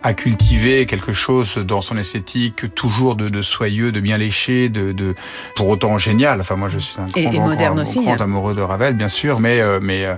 a 0.03 0.13
cultivé 0.13 0.85
quelque 0.85 1.13
chose 1.13 1.55
dans 1.55 1.79
son 1.79 1.97
esthétique 1.97 2.75
toujours 2.75 3.15
de, 3.15 3.29
de 3.29 3.41
soyeux, 3.41 3.93
de 3.93 4.01
bien 4.01 4.17
léché, 4.17 4.67
de, 4.67 4.91
de, 4.91 5.15
pour 5.55 5.69
autant 5.69 5.97
génial. 5.97 6.41
Enfin, 6.41 6.57
moi, 6.57 6.67
je 6.67 6.77
suis 6.77 6.99
un 6.99 7.07
et, 7.15 7.29
grand, 7.29 7.47
moderne 7.47 7.75
grand, 7.75 7.87
aussi, 7.87 8.01
grand 8.01 8.19
hein. 8.19 8.25
amoureux 8.25 8.53
de 8.53 8.61
Ravel, 8.61 8.95
bien 8.95 9.07
sûr, 9.07 9.39
mais 9.39 9.61
euh, 9.61 9.79
mais 9.81 10.03
euh, 10.03 10.15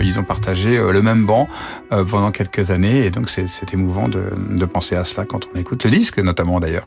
ils 0.00 0.20
ont 0.20 0.24
partagé 0.24 0.76
le 0.76 1.02
même 1.02 1.26
banc 1.26 1.48
euh, 1.90 2.04
pendant 2.04 2.30
quelques 2.30 2.70
années, 2.70 3.04
et 3.06 3.10
donc 3.10 3.30
c'est 3.30 3.74
émouvant 3.74 4.06
de, 4.06 4.34
de 4.50 4.64
penser 4.66 4.94
à 4.94 5.02
cela 5.02 5.26
quand 5.26 5.48
on 5.52 5.58
écoute 5.58 5.82
le 5.84 5.90
disque, 5.90 6.20
notamment 6.20 6.60
d'ailleurs. 6.60 6.86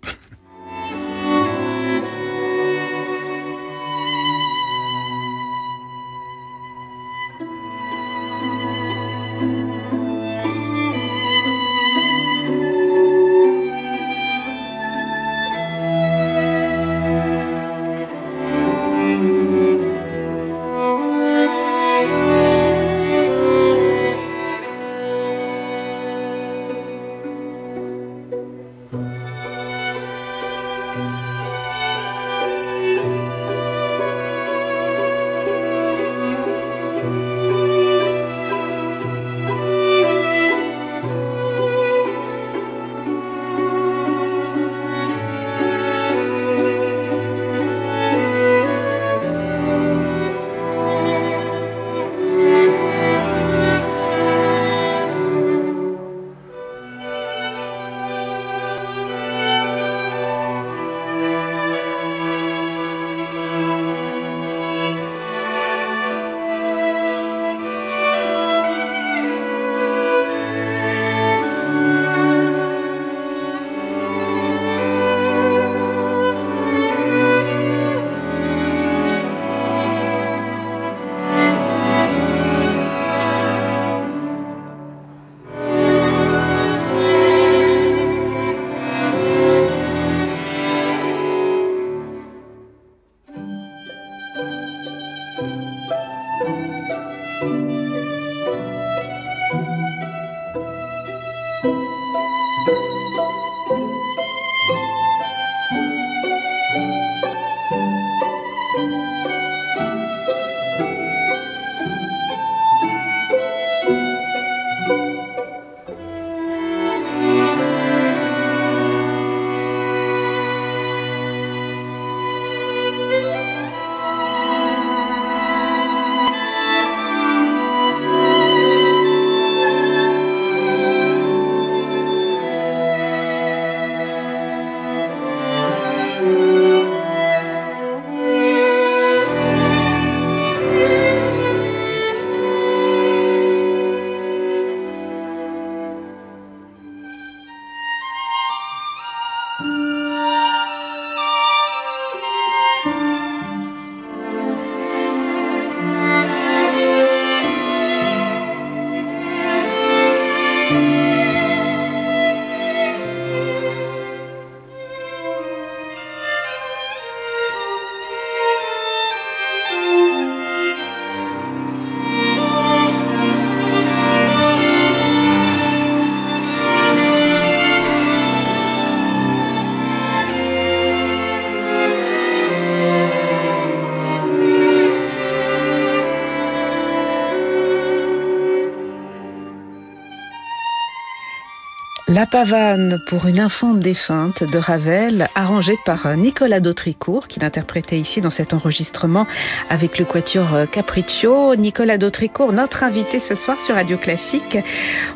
La 192.10 192.26
pavane 192.26 193.02
pour 193.06 193.26
une 193.26 193.42
infante 193.42 193.80
défunte 193.80 194.46
de 194.46 194.58
Ravel, 194.58 195.28
arrangée 195.36 195.78
par 195.86 196.16
Nicolas 196.16 196.62
Dautricourt, 196.62 197.28
qui 197.28 197.42
l'interprétait 197.42 198.00
ici 198.00 198.22
dans 198.22 198.30
cet 198.30 198.54
enregistrement 198.54 199.28
avec 199.70 200.00
le 200.00 200.06
quatuor 200.06 200.70
Capriccio. 200.72 201.54
Nicolas 201.58 201.98
Dautricourt, 201.98 202.54
notre 202.54 202.84
invité 202.84 203.20
ce 203.20 203.36
soir 203.36 203.60
sur 203.60 203.76
Radio 203.76 203.98
Classique, 203.98 204.58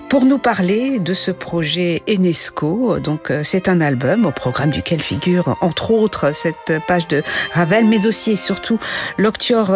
pour 0.09 0.25
nous 0.25 0.37
parler 0.37 0.99
de 0.99 1.13
ce 1.13 1.31
projet 1.31 2.03
Enesco. 2.09 2.99
Donc, 2.99 3.31
c'est 3.45 3.69
un 3.69 3.79
album 3.79 4.25
au 4.25 4.31
programme 4.31 4.71
duquel 4.71 4.99
figure, 5.01 5.55
entre 5.61 5.91
autres, 5.91 6.33
cette 6.35 6.77
page 6.87 7.07
de 7.07 7.23
Ravel, 7.53 7.85
mais 7.85 8.05
aussi 8.05 8.31
et 8.31 8.35
surtout 8.35 8.79
l'octuor 9.17 9.67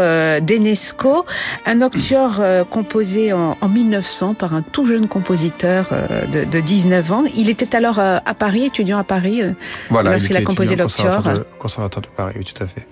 d'Enesco. 0.42 1.26
Un 1.66 1.82
octuor 1.82 2.42
composé 2.70 3.32
en, 3.32 3.58
en 3.62 3.70
1900 3.70 4.34
par 4.34 4.54
un 4.54 4.62
tout 4.62 4.86
jeune 4.86 5.08
compositeur 5.08 5.86
de, 6.34 6.44
de 6.44 6.60
19 7.06 7.12
ans. 7.12 7.24
Il 7.36 7.50
était 7.50 7.76
alors 7.76 8.00
à 8.00 8.34
Paris, 8.34 8.66
étudiant 8.66 8.98
à 8.98 9.04
Paris, 9.04 9.42
voilà, 9.90 10.12
lorsqu'il 10.12 10.38
a 10.38 10.42
composé 10.42 10.76
l'Octuor. 10.76 11.24
Conservatoire 11.60 12.02
de 12.04 12.10
Paris, 12.10 12.36
oui, 12.38 12.46
tout 12.46 12.64
à 12.64 12.68
fait. 12.68 12.86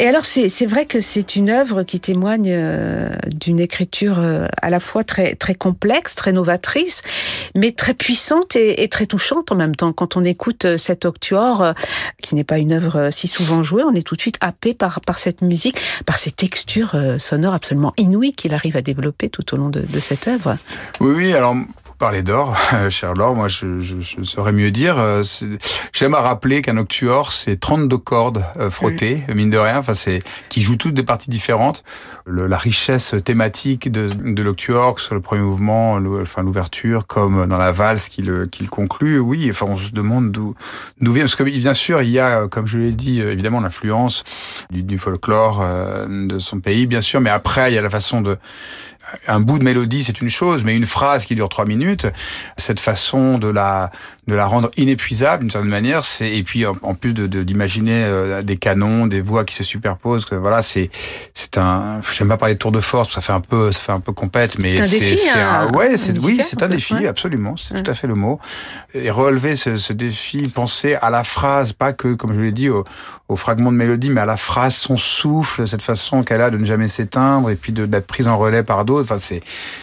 Et 0.00 0.06
alors, 0.06 0.24
c'est 0.24 0.66
vrai 0.66 0.86
que 0.86 1.00
c'est 1.00 1.34
une 1.34 1.50
œuvre 1.50 1.82
qui 1.82 1.98
témoigne 1.98 2.52
euh, 2.52 3.10
d'une 3.34 3.58
écriture 3.58 4.20
euh, 4.20 4.46
à 4.62 4.70
la 4.70 4.78
fois 4.78 5.02
très, 5.02 5.34
très 5.34 5.56
complexe, 5.56 6.14
très 6.14 6.30
novatrice, 6.30 7.02
mais 7.56 7.72
très 7.72 7.94
puissante 7.94 8.54
et, 8.54 8.84
et, 8.84 8.88
très 8.88 9.06
touchante 9.06 9.50
en 9.50 9.56
même 9.56 9.74
temps. 9.74 9.92
Quand 9.92 10.16
on 10.16 10.22
écoute 10.22 10.66
euh, 10.66 10.78
cet 10.78 11.04
octuor, 11.04 11.74
qui 12.22 12.36
n'est 12.36 12.44
pas 12.44 12.58
une 12.58 12.72
œuvre 12.72 13.10
si 13.10 13.26
souvent 13.26 13.64
jouée, 13.64 13.82
on 13.82 13.92
est 13.92 14.06
tout 14.06 14.14
de 14.14 14.20
suite 14.20 14.38
happé 14.40 14.72
par, 14.72 15.00
par 15.00 15.18
cette 15.18 15.42
musique, 15.42 15.80
par 16.06 16.20
ces 16.20 16.30
textures 16.30 16.94
sonores 17.18 17.54
absolument 17.54 17.92
inouïes 17.96 18.34
qu'il 18.34 18.54
arrive 18.54 18.76
à 18.76 18.82
développer 18.82 19.28
tout 19.28 19.52
au 19.52 19.56
long 19.56 19.68
de, 19.68 19.80
de 19.80 20.00
cette 20.00 20.28
œuvre. 20.28 20.56
Oui, 21.00 21.12
oui, 21.16 21.34
alors 21.34 21.56
parler 21.98 22.22
d'or, 22.22 22.56
cher 22.90 23.14
Laure, 23.14 23.34
moi 23.34 23.48
je, 23.48 23.80
je, 23.80 24.00
je, 24.00 24.22
saurais 24.22 24.52
mieux 24.52 24.70
dire. 24.70 24.98
Euh, 24.98 25.22
j'aime 25.92 26.14
à 26.14 26.20
rappeler 26.20 26.62
qu'un 26.62 26.76
octuor, 26.76 27.32
c'est 27.32 27.56
32 27.56 27.98
cordes 27.98 28.44
euh, 28.56 28.70
frottées, 28.70 29.24
mine 29.34 29.50
de 29.50 29.58
rien, 29.58 29.78
enfin 29.78 29.94
c'est 29.94 30.20
qui 30.48 30.62
jouent 30.62 30.76
toutes 30.76 30.94
des 30.94 31.02
parties 31.02 31.28
différentes. 31.28 31.82
Le, 32.24 32.46
la 32.46 32.56
richesse 32.56 33.14
thématique 33.24 33.90
de, 33.90 34.08
de 34.08 34.42
l'octuor, 34.42 35.00
sur 35.00 35.14
le 35.14 35.20
premier 35.20 35.42
mouvement, 35.42 35.98
enfin 36.22 36.42
l'ouverture, 36.42 37.06
comme 37.06 37.46
dans 37.46 37.58
la 37.58 37.72
valse 37.72 38.08
qui 38.08 38.22
le, 38.22 38.46
qui 38.46 38.62
le 38.62 38.68
conclut, 38.68 39.18
oui, 39.18 39.48
enfin 39.50 39.66
on 39.68 39.76
se 39.76 39.90
demande 39.90 40.30
d'où 40.30 40.54
d'où 41.00 41.12
vient, 41.12 41.24
parce 41.24 41.36
que 41.36 41.42
bien 41.42 41.74
sûr 41.74 42.00
il 42.02 42.10
y 42.10 42.20
a, 42.20 42.46
comme 42.46 42.66
je 42.66 42.78
l'ai 42.78 42.92
dit, 42.92 43.20
évidemment 43.20 43.60
l'influence 43.60 44.22
du, 44.70 44.84
du, 44.84 44.98
folklore 44.98 45.64
de 46.08 46.38
son 46.38 46.60
pays, 46.60 46.86
bien 46.86 47.00
sûr, 47.00 47.20
mais 47.20 47.30
après 47.30 47.72
il 47.72 47.74
y 47.74 47.78
a 47.78 47.82
la 47.82 47.90
façon 47.90 48.20
de 48.20 48.38
un 49.26 49.40
bout 49.40 49.58
de 49.58 49.64
mélodie, 49.64 50.04
c'est 50.04 50.20
une 50.20 50.30
chose, 50.30 50.64
mais 50.64 50.74
une 50.74 50.86
phrase 50.86 51.26
qui 51.26 51.34
dure 51.34 51.48
trois 51.48 51.66
minutes, 51.66 52.06
cette 52.56 52.80
façon 52.80 53.38
de 53.38 53.48
la 53.48 53.90
de 54.28 54.34
la 54.34 54.46
rendre 54.46 54.70
inépuisable 54.76 55.40
d'une 55.40 55.50
certaine 55.50 55.70
manière, 55.70 56.04
c'est 56.04 56.30
et 56.30 56.42
puis 56.42 56.66
en, 56.66 56.94
plus 56.94 57.14
de 57.14 57.26
d'imaginer 57.42 58.04
euh, 58.04 58.42
des 58.42 58.58
canons, 58.58 59.06
des 59.06 59.22
voix 59.22 59.44
qui 59.46 59.54
se 59.54 59.64
superposent, 59.64 60.26
que 60.26 60.34
voilà, 60.34 60.62
c'est 60.62 60.90
c'est 61.32 61.56
un 61.56 62.00
j'aime 62.12 62.28
pas 62.28 62.36
parler 62.36 62.54
de 62.54 62.58
tour 62.58 62.70
de 62.70 62.80
force, 62.80 63.14
ça 63.14 63.22
fait 63.22 63.32
un 63.32 63.40
peu 63.40 63.72
ça 63.72 63.80
fait 63.80 63.92
un 63.92 64.00
peu 64.00 64.12
compète, 64.12 64.58
mais 64.58 64.68
c'est 64.68 64.82
un 64.82 64.86
défi, 64.86 65.18
un, 65.34 65.72
ouais, 65.72 65.96
c'est 65.96 66.18
oui, 66.18 66.40
c'est 66.42 66.62
un 66.62 66.68
défi, 66.68 67.06
absolument, 67.06 67.56
c'est 67.56 67.82
tout 67.82 67.90
à 67.90 67.94
fait 67.94 68.06
le 68.06 68.14
mot. 68.14 68.38
Et 68.92 69.10
relever 69.10 69.56
ce, 69.56 69.76
ce, 69.76 69.94
défi, 69.94 70.48
penser 70.48 70.94
à 70.94 71.08
la 71.08 71.24
phrase, 71.24 71.72
pas 71.72 71.94
que 71.94 72.12
comme 72.14 72.34
je 72.34 72.40
l'ai 72.40 72.52
dit 72.52 72.68
au, 72.68 72.84
au 73.28 73.36
fragment 73.36 73.70
de 73.70 73.76
mélodie, 73.76 74.10
mais 74.10 74.22
à 74.22 74.26
la 74.26 74.36
phrase, 74.36 74.74
son 74.74 74.96
souffle, 74.96 75.66
cette 75.66 75.82
façon 75.82 76.22
qu'elle 76.22 76.40
a 76.40 76.50
de 76.50 76.56
ne 76.56 76.64
jamais 76.64 76.88
s'éteindre 76.88 77.50
et 77.50 77.56
puis 77.56 77.72
d'être 77.72 78.06
prise 78.06 78.28
en 78.28 78.38
relais 78.38 78.62
par 78.62 78.84
d'autres. 78.84 79.04
Enfin, 79.04 79.18
c'est 79.18 79.40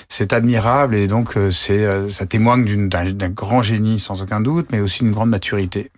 c'est 0.09 0.33
admirable 0.33 0.95
et 0.95 1.07
donc 1.07 1.37
euh, 1.37 1.51
c'est 1.51 1.83
euh, 1.83 2.09
ça 2.09 2.25
témoigne 2.25 2.89
d'un 2.89 3.29
grand 3.29 3.61
génie 3.61 3.99
sans 3.99 4.21
aucun 4.21 4.34
doute, 4.41 4.67
mais 4.71 4.79
aussi 4.79 5.03
d'une 5.03 5.11
grande 5.11 5.29
maturité. 5.29 5.91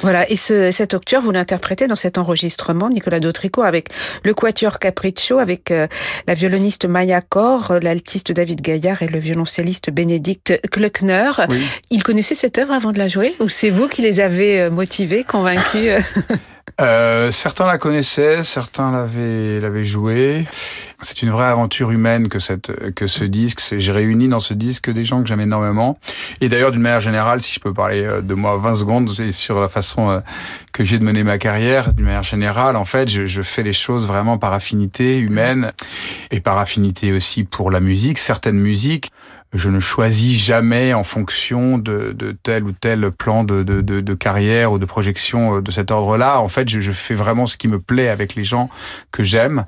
Voilà, 0.00 0.30
et 0.30 0.36
ce, 0.36 0.70
cet 0.70 0.94
octuor, 0.94 1.20
vous 1.20 1.30
l'interprétez 1.30 1.86
dans 1.88 1.96
cet 1.96 2.16
enregistrement, 2.16 2.88
Nicolas 2.88 3.20
Dautrico, 3.20 3.62
avec 3.62 3.88
le 4.24 4.32
quatuor 4.32 4.78
Capriccio, 4.78 5.38
avec 5.38 5.70
euh, 5.70 5.86
la 6.26 6.34
violoniste 6.34 6.86
Maya 6.86 7.20
Cor, 7.20 7.74
l'altiste 7.82 8.32
David 8.32 8.60
Gaillard 8.60 9.02
et 9.02 9.08
le 9.08 9.18
violoncelliste 9.18 9.90
Bénédicte 9.90 10.60
Kluckner. 10.70 11.32
Oui. 11.50 11.62
Ils 11.90 12.02
connaissaient 12.02 12.34
cette 12.34 12.58
œuvre 12.58 12.72
avant 12.72 12.92
de 12.92 12.98
la 12.98 13.08
jouer 13.08 13.34
Ou 13.40 13.48
c'est 13.48 13.70
vous 13.70 13.88
qui 13.88 14.02
les 14.02 14.20
avez 14.20 14.70
motivés, 14.70 15.24
convaincus 15.24 16.02
Euh, 16.80 17.32
certains 17.32 17.66
la 17.66 17.76
connaissaient, 17.76 18.44
certains 18.44 18.92
l'avaient 18.92 19.58
l'avaient 19.58 19.84
joué. 19.84 20.46
C'est 21.00 21.22
une 21.22 21.30
vraie 21.30 21.46
aventure 21.46 21.90
humaine 21.90 22.28
que 22.28 22.38
cette 22.38 22.94
que 22.94 23.08
ce 23.08 23.24
disque. 23.24 23.60
J'ai 23.76 23.92
réuni 23.92 24.28
dans 24.28 24.38
ce 24.38 24.54
disque 24.54 24.88
des 24.90 25.04
gens 25.04 25.20
que 25.22 25.28
j'aime 25.28 25.40
énormément. 25.40 25.98
Et 26.40 26.48
d'ailleurs, 26.48 26.70
d'une 26.70 26.82
manière 26.82 27.00
générale, 27.00 27.40
si 27.42 27.52
je 27.52 27.58
peux 27.58 27.72
parler 27.72 28.04
euh, 28.04 28.20
de 28.20 28.34
moi 28.34 28.56
20 28.56 28.74
secondes 28.74 29.10
et 29.18 29.32
sur 29.32 29.58
la 29.58 29.66
façon 29.66 30.10
euh, 30.10 30.20
que 30.72 30.84
j'ai 30.84 31.00
de 31.00 31.04
mener 31.04 31.24
ma 31.24 31.38
carrière, 31.38 31.92
d'une 31.94 32.06
manière 32.06 32.22
générale, 32.22 32.76
en 32.76 32.84
fait, 32.84 33.08
je, 33.08 33.26
je, 33.26 33.42
fais 33.42 33.64
les 33.64 33.72
choses 33.72 34.06
vraiment 34.06 34.38
par 34.38 34.52
affinité 34.52 35.18
humaine 35.18 35.72
et 36.30 36.40
par 36.40 36.58
affinité 36.58 37.12
aussi 37.12 37.42
pour 37.42 37.72
la 37.72 37.80
musique. 37.80 38.18
Certaines 38.18 38.60
musiques 38.60 39.10
je 39.52 39.70
ne 39.70 39.80
choisis 39.80 40.38
jamais 40.38 40.92
en 40.92 41.04
fonction 41.04 41.78
de, 41.78 42.12
de 42.12 42.36
tel 42.42 42.64
ou 42.64 42.72
tel 42.72 43.10
plan 43.10 43.44
de, 43.44 43.62
de, 43.62 43.80
de, 43.80 44.14
carrière 44.14 44.72
ou 44.72 44.78
de 44.78 44.84
projection 44.84 45.56
euh, 45.56 45.62
de 45.62 45.70
cet 45.70 45.90
ordre-là. 45.90 46.40
En 46.40 46.48
fait, 46.48 46.68
je, 46.68 46.80
je, 46.80 46.92
fais 46.92 47.14
vraiment 47.14 47.46
ce 47.46 47.56
qui 47.56 47.68
me 47.68 47.78
plaît 47.78 48.08
avec 48.08 48.34
les 48.34 48.44
gens 48.44 48.68
que 49.10 49.22
j'aime. 49.22 49.64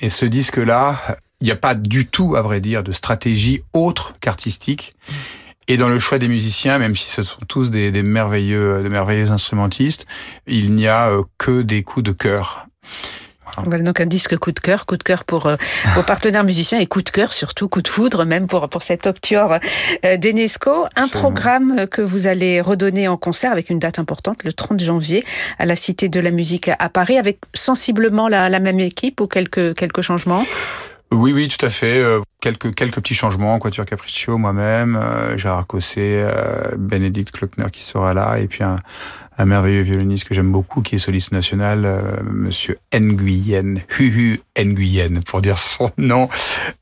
Et 0.00 0.10
ce 0.10 0.26
disque-là, 0.26 1.18
il 1.40 1.44
n'y 1.44 1.52
a 1.52 1.56
pas 1.56 1.74
du 1.74 2.06
tout, 2.06 2.36
à 2.36 2.42
vrai 2.42 2.60
dire, 2.60 2.82
de 2.82 2.92
stratégie 2.92 3.62
autre 3.72 4.12
qu'artistique. 4.20 4.94
Et 5.68 5.78
dans 5.78 5.88
le 5.88 5.98
choix 5.98 6.18
des 6.18 6.28
musiciens, 6.28 6.78
même 6.78 6.94
si 6.94 7.08
ce 7.08 7.22
sont 7.22 7.38
tous 7.48 7.70
des, 7.70 7.90
des 7.90 8.02
merveilleux, 8.02 8.82
de 8.82 8.88
merveilleux 8.88 9.30
instrumentistes, 9.30 10.06
il 10.46 10.74
n'y 10.74 10.86
a 10.86 11.08
euh, 11.08 11.22
que 11.38 11.62
des 11.62 11.82
coups 11.82 12.04
de 12.04 12.12
cœur. 12.12 12.66
Voilà 13.64 13.82
donc 13.82 14.00
un 14.00 14.06
disque 14.06 14.36
coup 14.36 14.52
de 14.52 14.60
cœur, 14.60 14.86
coup 14.86 14.96
de 14.96 15.02
cœur 15.02 15.24
pour 15.24 15.46
euh, 15.46 15.56
vos 15.94 16.02
partenaires 16.06 16.44
musiciens 16.44 16.78
et 16.78 16.86
coup 16.86 17.02
de 17.02 17.10
cœur 17.10 17.32
surtout, 17.32 17.68
coup 17.68 17.82
de 17.82 17.88
foudre 17.88 18.24
même 18.24 18.46
pour 18.46 18.68
pour 18.68 18.82
cet 18.82 19.06
octuor 19.06 19.58
euh, 20.04 20.16
d'Enesco. 20.16 20.86
Un 20.96 21.08
programme 21.08 21.86
que 21.86 22.02
vous 22.02 22.26
allez 22.26 22.60
redonner 22.60 23.08
en 23.08 23.16
concert 23.16 23.52
avec 23.52 23.70
une 23.70 23.78
date 23.78 23.98
importante, 23.98 24.44
le 24.44 24.52
30 24.52 24.80
janvier, 24.80 25.24
à 25.58 25.66
la 25.66 25.76
Cité 25.76 26.08
de 26.08 26.20
la 26.20 26.30
Musique 26.30 26.70
à 26.78 26.88
Paris, 26.88 27.18
avec 27.18 27.38
sensiblement 27.54 28.28
la, 28.28 28.48
la 28.48 28.60
même 28.60 28.80
équipe 28.80 29.20
ou 29.20 29.26
quelques 29.26 29.74
quelques 29.74 30.02
changements. 30.02 30.44
Oui, 31.14 31.32
oui, 31.32 31.48
tout 31.48 31.64
à 31.64 31.70
fait. 31.70 31.98
Euh, 31.98 32.20
quelques 32.40 32.74
quelques 32.74 32.96
petits 32.96 33.14
changements. 33.14 33.58
Quatuor 33.58 33.86
Capriccio, 33.86 34.36
moi-même, 34.36 34.96
euh, 34.96 35.36
Gérard 35.36 35.66
Cossé, 35.66 36.00
euh, 36.00 36.70
Bénédicte 36.76 37.30
Klockner 37.30 37.66
qui 37.72 37.82
sera 37.82 38.14
là, 38.14 38.38
et 38.38 38.48
puis 38.48 38.64
un, 38.64 38.76
un 39.38 39.44
merveilleux 39.44 39.82
violoniste 39.82 40.24
que 40.24 40.34
j'aime 40.34 40.52
beaucoup, 40.52 40.82
qui 40.82 40.94
est 40.96 40.98
soliste 40.98 41.32
national, 41.32 41.84
euh, 41.84 42.00
Monsieur 42.24 42.78
Nguyen, 42.92 43.80
Huhu 43.98 44.40
Nguyen, 44.58 45.22
pour 45.22 45.40
dire 45.40 45.58
son 45.58 45.90
nom 45.98 46.28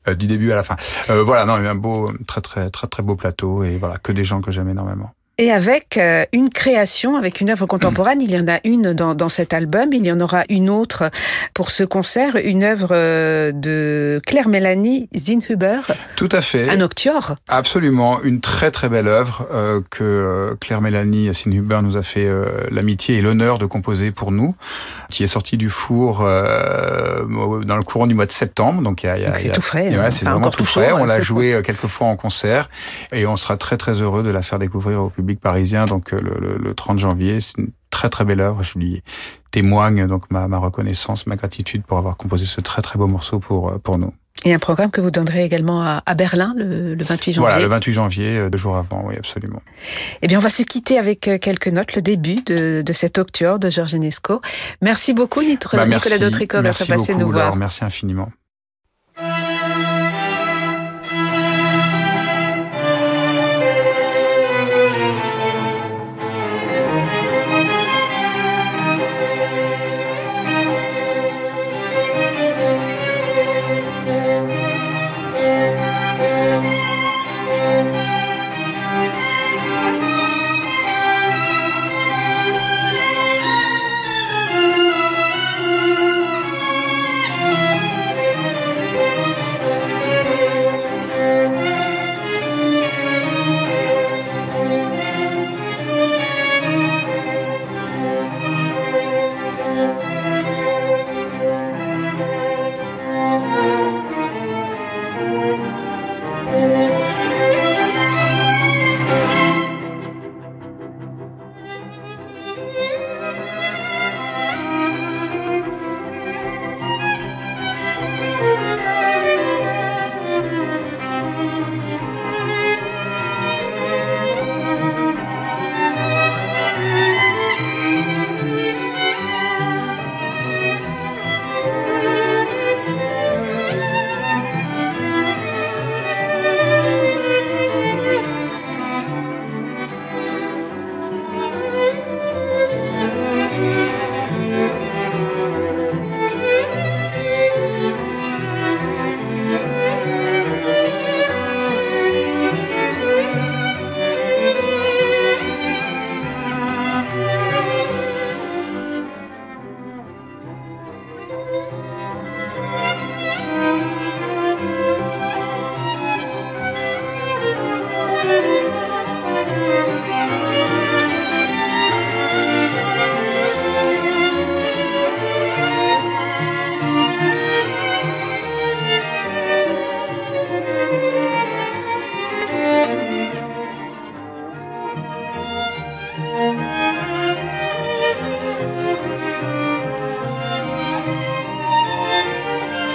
euh, 0.07 0.15
du 0.15 0.27
début 0.27 0.51
à 0.51 0.55
la 0.55 0.63
fin. 0.63 0.75
Euh, 1.09 1.23
voilà, 1.23 1.45
non, 1.45 1.53
un 1.53 1.75
beau, 1.75 2.11
très 2.27 2.41
très 2.41 2.69
très 2.69 2.87
très 2.87 3.03
beau 3.03 3.15
plateau, 3.15 3.63
et 3.63 3.77
voilà, 3.77 3.97
que 3.97 4.11
des 4.11 4.25
gens 4.25 4.41
que 4.41 4.51
j'aime 4.51 4.69
énormément 4.69 5.11
et 5.39 5.51
avec 5.51 5.97
euh, 5.97 6.25
une 6.31 6.49
création, 6.49 7.15
avec 7.17 7.41
une 7.41 7.49
œuvre 7.49 7.65
contemporaine. 7.65 8.21
Il 8.21 8.29
y 8.29 8.37
en 8.37 8.47
a 8.47 8.59
une 8.63 8.93
dans, 8.93 9.15
dans, 9.15 9.29
cet 9.29 9.53
album, 9.53 9.91
il 9.91 10.05
y 10.05 10.11
en 10.11 10.19
aura 10.19 10.43
une 10.49 10.69
autre 10.69 11.09
pour 11.55 11.71
ce 11.71 11.83
concert, 11.83 12.35
une 12.35 12.63
œuvre 12.63 12.89
euh, 12.91 13.51
de 13.51 14.21
Claire 14.27 14.47
Mélanie 14.47 15.09
Zinhuber. 15.15 15.81
Tout 16.15 16.29
à 16.31 16.41
fait. 16.41 16.69
Un 16.69 16.81
octuor. 16.81 17.33
Absolument, 17.47 18.21
une 18.21 18.41
très 18.41 18.69
très 18.69 18.89
belle 18.89 19.07
œuvre 19.07 19.47
euh, 19.51 19.81
que 19.89 20.55
Claire 20.59 20.81
Mélanie 20.81 21.33
Zinhuber 21.33 21.79
nous 21.81 21.97
a 21.97 22.03
fait 22.03 22.27
euh, 22.27 22.45
l'amitié 22.69 23.17
et 23.17 23.21
l'honneur 23.21 23.57
de 23.57 23.65
composer 23.65 24.11
pour 24.11 24.31
nous, 24.31 24.53
qui 25.09 25.23
est 25.23 25.27
sortie 25.27 25.57
du 25.57 25.69
four 25.69 26.19
dans 26.19 27.75
le 27.75 27.83
courant 27.83 28.05
du 28.05 28.13
mois 28.13 28.27
de 28.27 28.31
septembre. 28.31 28.81
Donc, 28.83 29.05
c'est 29.35 29.51
tout 29.51 29.61
frais. 29.61 29.97
Ouais, 29.97 30.11
c'est 30.11 30.25
vraiment 30.25 30.51
tout 30.51 30.65
frais. 30.65 30.91
on 30.91 31.05
l'a 31.05 31.21
joué 31.21 31.59
quelques 31.65 31.87
fois 31.87 32.07
en 32.07 32.15
concert 32.15 32.69
et 33.11 33.25
on 33.25 33.35
sera 33.35 33.57
très 33.57 33.77
très 33.77 33.93
heureux 34.01 34.21
de 34.21 34.29
la 34.29 34.41
faire 34.41 34.59
découvrir 34.59 35.01
au 35.01 35.09
public 35.09 35.22
public 35.23 35.39
parisien. 35.39 35.85
Donc 35.85 36.13
euh, 36.13 36.19
le, 36.21 36.57
le, 36.57 36.73
30 36.73 36.99
janvier, 36.99 37.39
c'est 37.39 37.57
une 37.57 37.71
très 37.89 38.09
très 38.09 38.25
belle 38.25 38.41
œuvre. 38.41 38.61
Je 38.63 38.77
lui 38.77 39.03
témoigne 39.51 40.05
donc 40.07 40.29
ma, 40.29 40.47
ma, 40.47 40.57
reconnaissance, 40.57 41.25
ma 41.27 41.35
gratitude 41.35 41.83
pour 41.83 41.97
avoir 41.97 42.17
composé 42.17 42.45
ce 42.45 42.61
très 42.61 42.81
très 42.81 42.99
beau 42.99 43.07
morceau 43.07 43.39
pour 43.39 43.69
euh, 43.69 43.77
pour 43.77 43.97
nous. 43.97 44.13
Et 44.45 44.53
un 44.53 44.59
programme 44.59 44.89
que 44.89 44.99
vous 44.99 45.11
donnerez 45.11 45.43
également 45.43 45.83
à, 45.83 46.01
à 46.05 46.15
Berlin 46.15 46.53
le, 46.57 46.95
le, 46.95 47.03
28 47.03 47.33
janvier. 47.33 47.47
Voilà, 47.47 47.61
le 47.61 47.67
28 47.67 47.93
janvier, 47.93 48.37
euh, 48.37 48.49
deux 48.49 48.57
jours 48.57 48.75
avant, 48.75 49.05
oui, 49.05 49.15
absolument. 49.15 49.61
Eh 50.21 50.27
bien, 50.27 50.39
on 50.39 50.41
va 50.41 50.49
se 50.49 50.63
quitter 50.63 50.97
avec 50.97 51.21
quelques 51.39 51.67
notes, 51.67 51.95
le 51.95 52.01
début 52.01 52.37
de, 52.43 52.81
de 52.81 52.93
cet 52.93 53.19
octuor 53.19 53.59
de 53.59 53.69
Georges 53.69 53.93
Enesco. 53.93 54.41
Merci 54.81 55.13
beaucoup, 55.13 55.43
Nicolas, 55.43 55.85
bah, 55.85 55.95
Nicolas 55.95 56.17
Dautrico, 56.17 56.61
d'être 56.61 56.87
passé 56.87 57.13
nous 57.13 57.29
voir. 57.29 57.55
Merci 57.55 57.85
infiniment. 57.85 58.31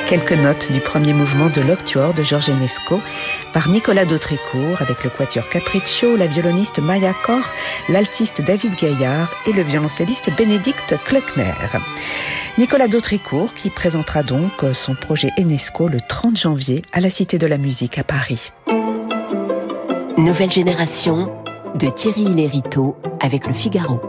Quelques 0.08 0.32
notes 0.32 0.72
du 0.72 0.80
premier 0.80 1.12
mouvement 1.12 1.50
de 1.50 1.60
l'Octuor 1.60 2.14
de 2.14 2.22
Georges 2.22 2.48
Enesco 2.48 2.98
par 3.52 3.68
Nicolas 3.68 4.06
Dautrécourt 4.06 4.80
avec 4.80 5.04
le 5.04 5.10
quatuor 5.10 5.50
Capriccio, 5.50 6.16
la 6.16 6.26
violoniste 6.26 6.78
Maya 6.78 7.12
Kor, 7.26 7.42
l'altiste 7.90 8.40
David 8.40 8.74
Gaillard 8.74 9.30
et 9.46 9.52
le 9.52 9.60
violoncelliste 9.60 10.34
Bénédicte 10.34 10.94
Kleckner. 11.04 11.52
Nicolas 12.56 12.88
Dautrécourt 12.88 13.52
qui 13.52 13.68
présentera 13.68 14.22
donc 14.22 14.64
son 14.72 14.94
projet 14.94 15.28
Enesco 15.36 15.88
le 15.88 15.98
30 16.00 16.38
janvier 16.38 16.80
à 16.94 17.00
la 17.00 17.10
Cité 17.10 17.36
de 17.36 17.46
la 17.46 17.58
Musique 17.58 17.98
à 17.98 18.02
Paris. 18.02 18.50
Nouvelle 20.16 20.50
génération 20.50 21.30
de 21.74 21.90
Thierry 21.90 22.24
Lériteau 22.24 22.96
avec 23.20 23.46
le 23.46 23.52
Figaro. 23.52 24.00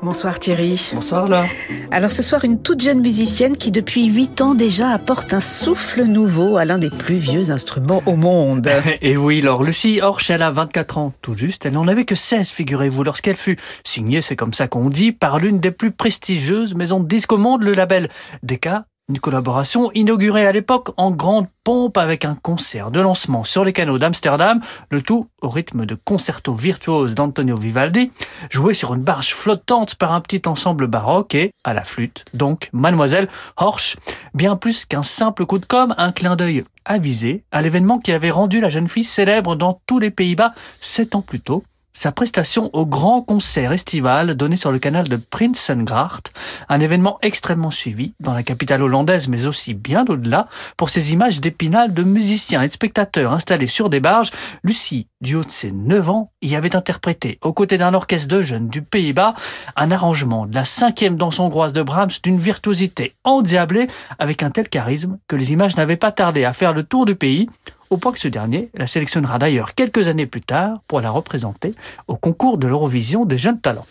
Bonsoir 0.00 0.38
Thierry. 0.38 0.92
Bonsoir 0.94 1.26
là. 1.26 1.46
Alors 1.90 2.12
ce 2.12 2.22
soir, 2.22 2.44
une 2.44 2.62
toute 2.62 2.80
jeune 2.80 3.00
musicienne 3.00 3.56
qui 3.56 3.72
depuis 3.72 4.06
8 4.06 4.40
ans 4.40 4.54
déjà 4.54 4.90
apporte 4.90 5.32
un 5.32 5.40
souffle 5.40 6.04
nouveau 6.04 6.56
à 6.56 6.64
l'un 6.64 6.78
des 6.78 6.90
plus 6.90 7.16
vieux 7.16 7.50
instruments 7.50 8.02
au 8.06 8.14
monde. 8.14 8.68
Et 9.02 9.16
oui, 9.16 9.40
alors 9.40 9.62
Lucie 9.62 10.00
Horsch, 10.00 10.30
elle 10.30 10.42
a 10.42 10.50
24 10.50 10.98
ans 10.98 11.12
tout 11.20 11.34
juste. 11.34 11.66
Elle 11.66 11.72
n'en 11.72 11.88
avait 11.88 12.04
que 12.04 12.14
16, 12.14 12.50
figurez-vous, 12.50 13.02
lorsqu'elle 13.02 13.36
fut 13.36 13.58
signée, 13.84 14.22
c'est 14.22 14.36
comme 14.36 14.54
ça 14.54 14.68
qu'on 14.68 14.88
dit, 14.88 15.12
par 15.12 15.38
l'une 15.38 15.58
des 15.58 15.72
plus 15.72 15.90
prestigieuses 15.90 16.74
maisons 16.74 17.00
de 17.00 17.08
disques 17.08 17.32
au 17.32 17.38
monde, 17.38 17.62
le 17.62 17.72
label 17.72 18.08
Decca 18.42 18.86
une 19.08 19.20
collaboration 19.20 19.90
inaugurée 19.92 20.46
à 20.46 20.52
l'époque 20.52 20.90
en 20.98 21.10
grande 21.10 21.46
pompe 21.64 21.96
avec 21.96 22.26
un 22.26 22.34
concert 22.34 22.90
de 22.90 23.00
lancement 23.00 23.42
sur 23.42 23.64
les 23.64 23.72
canaux 23.72 23.98
d'Amsterdam, 23.98 24.60
le 24.90 25.00
tout 25.00 25.28
au 25.40 25.48
rythme 25.48 25.86
de 25.86 25.94
concerto 25.94 26.52
virtuose 26.52 27.14
d'Antonio 27.14 27.56
Vivaldi, 27.56 28.12
joué 28.50 28.74
sur 28.74 28.92
une 28.92 29.02
barge 29.02 29.34
flottante 29.34 29.94
par 29.94 30.12
un 30.12 30.20
petit 30.20 30.42
ensemble 30.46 30.88
baroque 30.88 31.34
et, 31.34 31.52
à 31.64 31.72
la 31.72 31.84
flûte, 31.84 32.26
donc 32.34 32.68
Mademoiselle 32.74 33.28
Horsch, 33.56 33.96
bien 34.34 34.56
plus 34.56 34.84
qu'un 34.84 35.02
simple 35.02 35.46
coup 35.46 35.58
de 35.58 35.64
com', 35.64 35.94
un 35.96 36.12
clin 36.12 36.36
d'œil 36.36 36.64
avisé 36.84 37.44
à 37.50 37.62
l'événement 37.62 37.98
qui 37.98 38.12
avait 38.12 38.30
rendu 38.30 38.60
la 38.60 38.68
jeune 38.68 38.88
fille 38.88 39.04
célèbre 39.04 39.56
dans 39.56 39.80
tous 39.86 39.98
les 39.98 40.10
Pays-Bas 40.10 40.52
sept 40.80 41.14
ans 41.14 41.22
plus 41.22 41.40
tôt, 41.40 41.64
sa 41.98 42.12
prestation 42.12 42.70
au 42.74 42.86
grand 42.86 43.22
concert 43.22 43.72
estival 43.72 44.36
donné 44.36 44.54
sur 44.54 44.70
le 44.70 44.78
canal 44.78 45.08
de 45.08 45.16
Prinsengracht, 45.16 46.32
un 46.68 46.78
événement 46.78 47.18
extrêmement 47.22 47.72
suivi 47.72 48.14
dans 48.20 48.34
la 48.34 48.44
capitale 48.44 48.84
hollandaise 48.84 49.26
mais 49.26 49.46
aussi 49.46 49.74
bien 49.74 50.04
au-delà 50.08 50.46
pour 50.76 50.90
ses 50.90 51.12
images 51.12 51.40
d'épinal 51.40 51.92
de 51.92 52.04
musiciens 52.04 52.62
et 52.62 52.68
de 52.68 52.72
spectateurs 52.72 53.32
installés 53.32 53.66
sur 53.66 53.90
des 53.90 53.98
barges. 53.98 54.30
Lucie, 54.62 55.08
du 55.20 55.34
haut 55.34 55.42
de 55.42 55.50
ses 55.50 55.72
9 55.72 56.08
ans, 56.08 56.30
y 56.40 56.54
avait 56.54 56.76
interprété, 56.76 57.40
aux 57.42 57.52
côtés 57.52 57.78
d'un 57.78 57.94
orchestre 57.94 58.28
de 58.28 58.42
jeunes 58.42 58.68
du 58.68 58.80
Pays-Bas, 58.82 59.34
un 59.74 59.90
arrangement 59.90 60.46
de 60.46 60.54
la 60.54 60.64
cinquième 60.64 61.16
danse 61.16 61.40
hongroise 61.40 61.72
de 61.72 61.82
Brahms 61.82 62.12
d'une 62.22 62.38
virtuosité 62.38 63.16
endiablée 63.24 63.88
avec 64.20 64.44
un 64.44 64.50
tel 64.50 64.68
charisme 64.68 65.18
que 65.26 65.34
les 65.34 65.50
images 65.50 65.76
n'avaient 65.76 65.96
pas 65.96 66.12
tardé 66.12 66.44
à 66.44 66.52
faire 66.52 66.74
le 66.74 66.84
tour 66.84 67.06
du 67.06 67.16
pays 67.16 67.48
au 67.90 67.96
point 67.96 68.12
que 68.12 68.18
ce 68.18 68.28
dernier 68.28 68.70
la 68.74 68.86
sélectionnera 68.86 69.38
d'ailleurs 69.38 69.74
quelques 69.74 70.08
années 70.08 70.26
plus 70.26 70.40
tard 70.40 70.80
pour 70.86 71.00
la 71.00 71.10
représenter 71.10 71.74
au 72.06 72.16
concours 72.16 72.58
de 72.58 72.66
l'Eurovision 72.66 73.24
des 73.24 73.38
jeunes 73.38 73.60
talents. 73.60 73.86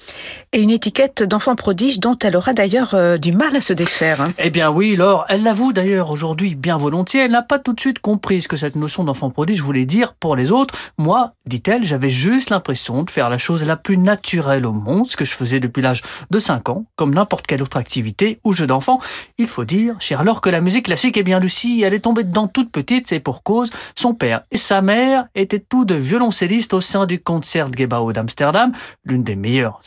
Et 0.53 0.61
une 0.61 0.69
étiquette 0.69 1.23
d'enfant 1.23 1.55
prodige 1.55 1.99
dont 1.99 2.17
elle 2.21 2.35
aura 2.35 2.53
d'ailleurs 2.53 2.93
euh, 2.93 3.17
du 3.17 3.31
mal 3.31 3.55
à 3.55 3.61
se 3.61 3.73
défaire. 3.73 4.21
Hein. 4.21 4.29
Eh 4.39 4.49
bien 4.49 4.69
oui, 4.69 4.95
Laure, 4.95 5.25
elle 5.29 5.43
l'avoue 5.43 5.73
d'ailleurs 5.73 6.11
aujourd'hui 6.11 6.55
bien 6.55 6.77
volontiers, 6.77 7.21
elle 7.21 7.31
n'a 7.31 7.41
pas 7.41 7.59
tout 7.59 7.73
de 7.73 7.79
suite 7.79 7.99
compris 7.99 8.41
ce 8.41 8.47
que 8.47 8.57
cette 8.57 8.75
notion 8.75 9.03
d'enfant 9.03 9.29
prodige 9.29 9.61
voulait 9.61 9.85
dire 9.85 10.13
pour 10.13 10.35
les 10.35 10.51
autres. 10.51 10.75
Moi, 10.97 11.33
dit-elle, 11.45 11.83
j'avais 11.83 12.09
juste 12.09 12.49
l'impression 12.49 13.03
de 13.03 13.11
faire 13.11 13.29
la 13.29 13.37
chose 13.37 13.63
la 13.65 13.75
plus 13.75 13.97
naturelle 13.97 14.65
au 14.65 14.71
monde, 14.71 15.09
ce 15.09 15.17
que 15.17 15.25
je 15.25 15.33
faisais 15.33 15.59
depuis 15.59 15.81
l'âge 15.81 16.01
de 16.29 16.39
5 16.39 16.69
ans, 16.69 16.85
comme 16.95 17.13
n'importe 17.13 17.47
quelle 17.47 17.61
autre 17.61 17.77
activité 17.77 18.39
ou 18.43 18.53
jeu 18.53 18.67
d'enfant. 18.67 18.99
Il 19.37 19.47
faut 19.47 19.65
dire, 19.65 19.95
cher 19.99 20.23
Laure, 20.23 20.41
que 20.41 20.49
la 20.49 20.61
musique 20.61 20.85
classique, 20.85 21.17
eh 21.17 21.23
bien 21.23 21.39
Lucie, 21.39 21.81
elle 21.83 21.93
est 21.93 21.99
tombée 21.99 22.23
dedans 22.23 22.47
toute 22.47 22.71
petite, 22.71 23.07
c'est 23.07 23.19
pour 23.19 23.43
cause, 23.43 23.69
son 23.95 24.13
père 24.13 24.41
et 24.51 24.57
sa 24.57 24.81
mère 24.81 25.25
étaient 25.35 25.59
tous 25.59 25.85
deux 25.85 25.95
violoncellistes 25.95 26.73
au 26.73 26.81
sein 26.81 27.05
du 27.05 27.19
Concertgebouw 27.19 28.13
d'Amsterdam, 28.13 28.71
l'une 29.05 29.23
des 29.23 29.35
meilleures 29.35 29.81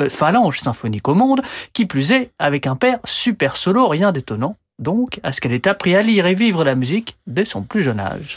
euh, 0.00 0.08
phalanges 0.08 0.60
symphoniques 0.60 1.08
au 1.08 1.14
monde, 1.14 1.42
qui 1.72 1.86
plus 1.86 2.12
est 2.12 2.30
avec 2.38 2.66
un 2.66 2.76
père 2.76 2.98
super 3.04 3.56
solo, 3.56 3.88
rien 3.88 4.12
d'étonnant 4.12 4.56
donc 4.80 5.20
à 5.22 5.32
ce 5.32 5.40
qu'elle 5.40 5.52
ait 5.52 5.68
appris 5.68 5.94
à 5.94 6.02
lire 6.02 6.26
et 6.26 6.34
vivre 6.34 6.64
la 6.64 6.74
musique 6.74 7.16
dès 7.26 7.44
son 7.44 7.62
plus 7.62 7.82
jeune 7.82 8.00
âge. 8.00 8.34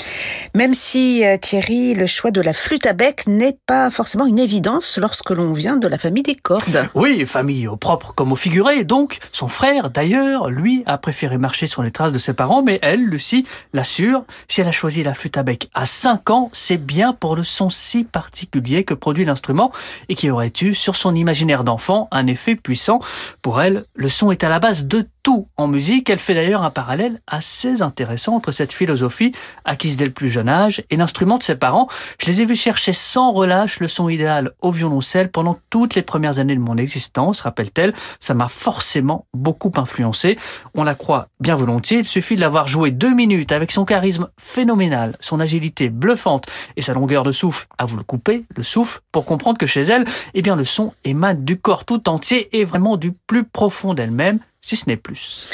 Même 0.53 0.75
si, 0.75 1.25
euh, 1.25 1.37
Thierry, 1.37 1.95
le 1.95 2.05
choix 2.05 2.31
de 2.31 2.41
la 2.41 2.53
flûte 2.53 2.85
à 2.85 2.93
bec 2.93 3.25
n'est 3.27 3.57
pas 3.65 3.89
forcément 3.89 4.25
une 4.25 4.39
évidence 4.39 4.97
lorsque 4.97 5.31
l'on 5.31 5.53
vient 5.53 5.77
de 5.77 5.87
la 5.87 5.97
famille 5.97 6.23
des 6.23 6.35
cordes. 6.35 6.87
Oui, 6.93 7.25
famille 7.25 7.67
au 7.67 7.75
propre 7.75 8.13
comme 8.13 8.31
au 8.31 8.35
figuré. 8.35 8.83
Donc, 8.83 9.17
son 9.31 9.47
frère, 9.47 9.89
d'ailleurs, 9.89 10.49
lui, 10.49 10.83
a 10.85 10.97
préféré 10.97 11.37
marcher 11.37 11.67
sur 11.67 11.81
les 11.81 11.91
traces 11.91 12.11
de 12.11 12.19
ses 12.19 12.33
parents, 12.33 12.61
mais 12.61 12.79
elle, 12.81 13.05
Lucie, 13.05 13.45
l'assure, 13.73 14.23
si 14.47 14.61
elle 14.61 14.67
a 14.67 14.71
choisi 14.71 15.03
la 15.03 15.13
flûte 15.13 15.37
à 15.37 15.43
bec 15.43 15.69
à 15.73 15.85
5 15.85 16.29
ans, 16.29 16.49
c'est 16.53 16.77
bien 16.77 17.13
pour 17.13 17.35
le 17.35 17.43
son 17.43 17.69
si 17.69 18.03
particulier 18.03 18.83
que 18.83 18.93
produit 18.93 19.25
l'instrument 19.25 19.71
et 20.09 20.15
qui 20.15 20.29
aurait 20.29 20.53
eu 20.61 20.73
sur 20.73 20.95
son 20.95 21.15
imaginaire 21.15 21.63
d'enfant 21.63 22.07
un 22.11 22.27
effet 22.27 22.55
puissant. 22.55 22.99
Pour 23.41 23.61
elle, 23.61 23.85
le 23.95 24.09
son 24.09 24.31
est 24.31 24.43
à 24.43 24.49
la 24.49 24.59
base 24.59 24.85
de 24.85 25.05
tout 25.23 25.47
en 25.57 25.67
musique. 25.67 26.09
Elle 26.09 26.19
fait 26.19 26.35
d'ailleurs 26.35 26.63
un 26.63 26.69
parallèle 26.69 27.21
assez 27.27 27.81
intéressant 27.81 28.35
entre 28.35 28.51
cette 28.51 28.73
philosophie 28.73 29.31
acquise 29.65 29.97
dès 29.97 30.05
le 30.05 30.11
plus 30.11 30.29
jeune 30.29 30.49
âge 30.49 30.83
et 30.89 30.97
l'instrument 30.97 31.37
de 31.37 31.43
ses 31.43 31.55
parents. 31.55 31.87
Je 32.21 32.27
les 32.27 32.41
ai 32.41 32.45
vus 32.45 32.55
chercher 32.55 32.93
sans 32.93 33.31
relâche 33.31 33.79
le 33.79 33.87
son 33.87 34.09
idéal 34.09 34.51
au 34.61 34.71
violoncelle 34.71 35.31
pendant 35.31 35.57
toutes 35.69 35.95
les 35.95 36.01
premières 36.01 36.39
années 36.39 36.55
de 36.55 36.61
mon 36.61 36.77
existence, 36.77 37.41
rappelle-t-elle. 37.41 37.93
Ça 38.19 38.33
m'a 38.33 38.49
forcément 38.49 39.25
beaucoup 39.33 39.71
influencé. 39.75 40.37
On 40.75 40.83
la 40.83 40.95
croit 40.95 41.29
bien 41.39 41.55
volontiers. 41.55 41.99
Il 41.99 42.05
suffit 42.05 42.35
de 42.35 42.41
l'avoir 42.41 42.67
joué 42.67 42.91
deux 42.91 43.13
minutes 43.13 43.51
avec 43.53 43.71
son 43.71 43.85
charisme 43.85 44.29
phénoménal, 44.37 45.15
son 45.21 45.39
agilité 45.39 45.89
bluffante 45.89 46.45
et 46.75 46.81
sa 46.81 46.93
longueur 46.93 47.23
de 47.23 47.31
souffle. 47.31 47.67
À 47.77 47.85
vous 47.85 47.97
le 47.97 48.03
couper, 48.03 48.45
le 48.55 48.63
souffle, 48.63 48.99
pour 49.11 49.25
comprendre 49.25 49.57
que 49.57 49.67
chez 49.67 49.83
elle, 49.83 50.05
eh 50.33 50.41
bien, 50.41 50.55
le 50.55 50.65
son 50.65 50.93
émane 51.05 51.45
du 51.45 51.57
corps 51.57 51.85
tout 51.85 52.09
entier 52.09 52.49
et 52.57 52.65
vraiment 52.65 52.97
du 52.97 53.13
plus 53.27 53.45
profond 53.45 53.93
d'elle-même 53.93 54.39
si 54.63 54.77
ce 54.77 54.85
n'est 54.87 54.97
plus. 54.97 55.49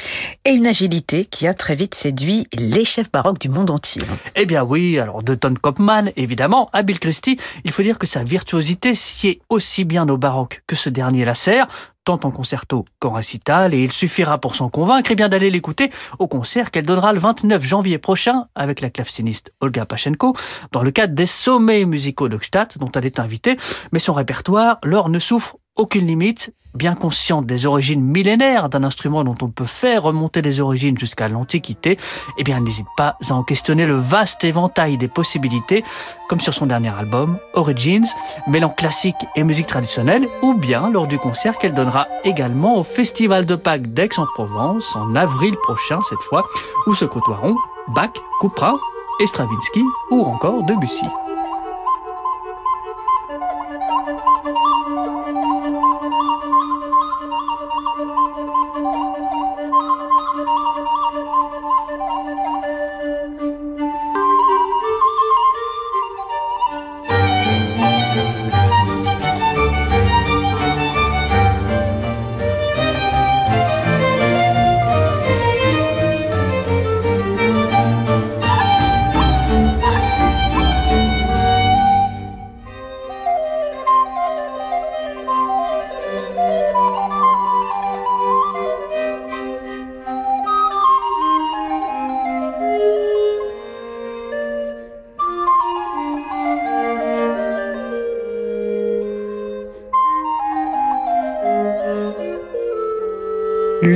Et 0.45 0.51
une 0.51 0.67
agilité 0.67 1.25
qui 1.25 1.47
a 1.47 1.53
très 1.53 1.75
vite 1.75 1.95
séduit 1.95 2.47
les 2.53 2.85
chefs 2.85 3.11
baroques 3.11 3.39
du 3.39 3.49
monde 3.49 3.71
entier. 3.71 4.03
Eh 4.35 4.45
bien 4.45 4.63
oui, 4.63 4.99
alors 4.99 5.23
de 5.23 5.33
Ton 5.33 5.55
Kopman, 5.55 6.11
évidemment, 6.15 6.69
à 6.73 6.83
Bill 6.83 6.99
Christie, 6.99 7.37
il 7.65 7.71
faut 7.71 7.81
dire 7.81 7.97
que 7.97 8.05
sa 8.05 8.23
virtuosité 8.23 8.93
sied 8.93 9.41
aussi 9.49 9.83
bien 9.83 10.07
au 10.07 10.17
baroque 10.17 10.63
que 10.67 10.75
ce 10.75 10.89
dernier 10.89 11.25
la 11.25 11.33
sert, 11.33 11.67
tant 12.05 12.19
en 12.23 12.29
concerto 12.29 12.85
qu'en 12.99 13.11
récital, 13.11 13.73
et 13.73 13.83
il 13.83 13.91
suffira 13.91 14.37
pour 14.37 14.55
s'en 14.55 14.69
convaincre 14.69 15.09
eh 15.11 15.15
bien 15.15 15.27
d'aller 15.27 15.49
l'écouter 15.49 15.89
au 16.19 16.27
concert 16.27 16.69
qu'elle 16.69 16.85
donnera 16.85 17.11
le 17.11 17.19
29 17.19 17.63
janvier 17.63 17.97
prochain 17.97 18.45
avec 18.53 18.79
la 18.79 18.91
claveciniste 18.91 19.51
Olga 19.59 19.85
Pachenko 19.85 20.35
dans 20.71 20.83
le 20.83 20.91
cadre 20.91 21.15
des 21.15 21.25
sommets 21.25 21.85
musicaux 21.85 22.29
de 22.29 22.37
Gstaad 22.37 22.73
dont 22.77 22.91
elle 22.93 23.05
est 23.07 23.19
invitée, 23.19 23.57
mais 23.91 23.99
son 23.99 24.13
répertoire, 24.13 24.77
l'or 24.83 25.09
ne 25.09 25.19
souffre 25.19 25.57
aucune 25.79 26.07
limite, 26.07 26.53
bien 26.75 26.93
consciente 26.93 27.45
des 27.45 27.65
origines 27.65 28.03
millénaires 28.03 28.67
d'un 28.67 28.83
instrument 28.83 29.23
dont 29.23 29.37
on 29.41 29.47
peut 29.47 29.63
faire 29.63 30.03
remonter 30.03 30.41
les 30.41 30.59
origines 30.59 30.97
jusqu'à 30.97 31.29
l'Antiquité, 31.29 31.97
eh 32.37 32.43
bien, 32.43 32.59
n'hésite 32.59 32.85
pas 32.97 33.15
à 33.29 33.33
en 33.33 33.43
questionner 33.43 33.85
le 33.85 33.95
vaste 33.95 34.43
éventail 34.43 34.97
des 34.97 35.07
possibilités, 35.07 35.85
comme 36.27 36.41
sur 36.41 36.53
son 36.53 36.65
dernier 36.65 36.89
album, 36.89 37.39
Origins, 37.53 38.05
mêlant 38.45 38.69
classique 38.69 39.15
et 39.37 39.43
musique 39.43 39.67
traditionnelle, 39.67 40.27
ou 40.41 40.53
bien 40.53 40.89
lors 40.89 41.07
du 41.07 41.17
concert 41.17 41.57
qu'elle 41.57 41.73
donnera 41.73 42.09
également 42.25 42.77
au 42.77 42.83
Festival 42.83 43.45
de 43.45 43.55
Pâques 43.55 43.93
d'Aix-en-Provence, 43.93 44.97
en 44.97 45.15
avril 45.15 45.55
prochain 45.63 46.01
cette 46.09 46.23
fois, 46.23 46.45
où 46.87 46.93
se 46.93 47.05
côtoieront 47.05 47.55
Bach, 47.95 48.11
Couperin 48.41 48.77
et 49.21 49.27
Stravinsky, 49.27 49.83
ou 50.11 50.23
encore 50.25 50.61
Debussy. 50.63 51.07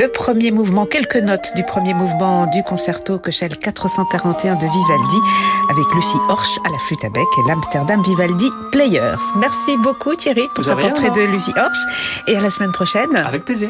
Le 0.04 0.10
premier 0.10 0.52
mouvement, 0.52 0.86
quelques 0.86 1.16
notes 1.16 1.54
du 1.56 1.64
premier 1.64 1.94
mouvement 1.94 2.46
du 2.48 2.62
concerto 2.62 3.20
Köchel 3.20 3.58
441 3.58 4.56
de 4.56 4.66
Vivaldi 4.66 5.18
avec 5.70 5.86
Lucie 5.96 6.18
Horsch 6.28 6.60
à 6.66 6.70
la 6.70 6.78
flûte 6.80 7.06
à 7.06 7.10
bec 7.10 7.24
et 7.38 7.50
l'Amsterdam 7.50 8.04
Vivaldi 8.04 8.50
Players. 8.74 9.24
Merci 9.38 9.78
beaucoup 9.78 10.14
Thierry 10.16 10.50
pour 10.54 10.66
ce 10.66 10.74
portrait 10.74 11.10
de 11.12 11.22
Lucie 11.22 11.54
Horsch 11.56 11.78
et 12.28 12.36
à 12.36 12.42
la 12.42 12.50
semaine 12.50 12.74
prochaine. 12.74 13.16
Avec 13.16 13.46
plaisir. 13.46 13.70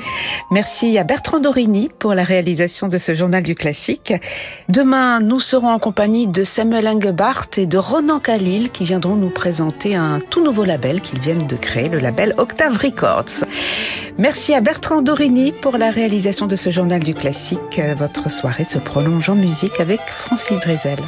Merci 0.50 0.98
à 0.98 1.04
Bertrand 1.04 1.40
Dorini 1.40 1.92
pour 2.00 2.16
la 2.16 2.24
réalisation 2.24 2.88
de 2.88 2.98
ce 2.98 3.14
journal 3.14 3.44
du 3.44 3.54
classique. 3.54 4.14
Demain, 4.70 5.20
nous 5.20 5.40
serons 5.40 5.70
en 5.70 5.78
compagnie 5.78 6.26
de 6.26 6.44
Samuel 6.44 6.88
Engebart 6.88 7.46
et 7.58 7.68
de 7.68 7.78
Ronan 7.78 8.20
Khalil 8.20 8.72
qui 8.72 8.86
viendront 8.86 9.16
nous 9.16 9.30
présenter 9.30 9.96
un 9.96 10.20
tout 10.20 10.44
nouveau 10.44 10.64
label 10.64 11.00
qu'ils 11.00 11.20
viennent 11.20 11.46
de 11.46 11.56
créer, 11.56 11.90
le 11.90 12.00
label 12.00 12.34
Octave 12.40 12.76
Records. 12.76 13.46
Merci 14.18 14.56
à 14.56 14.62
Bertrand 14.62 15.04
Dorini 15.04 15.52
pour 15.52 15.78
la 15.78 15.92
de 16.24 16.56
ce 16.56 16.70
journal 16.70 17.04
du 17.04 17.14
classique. 17.14 17.82
Votre 17.98 18.32
soirée 18.32 18.64
se 18.64 18.78
prolonge 18.78 19.28
en 19.28 19.36
musique 19.36 19.82
avec 19.82 20.00
Francis 20.08 20.58
Drezel. 20.60 21.00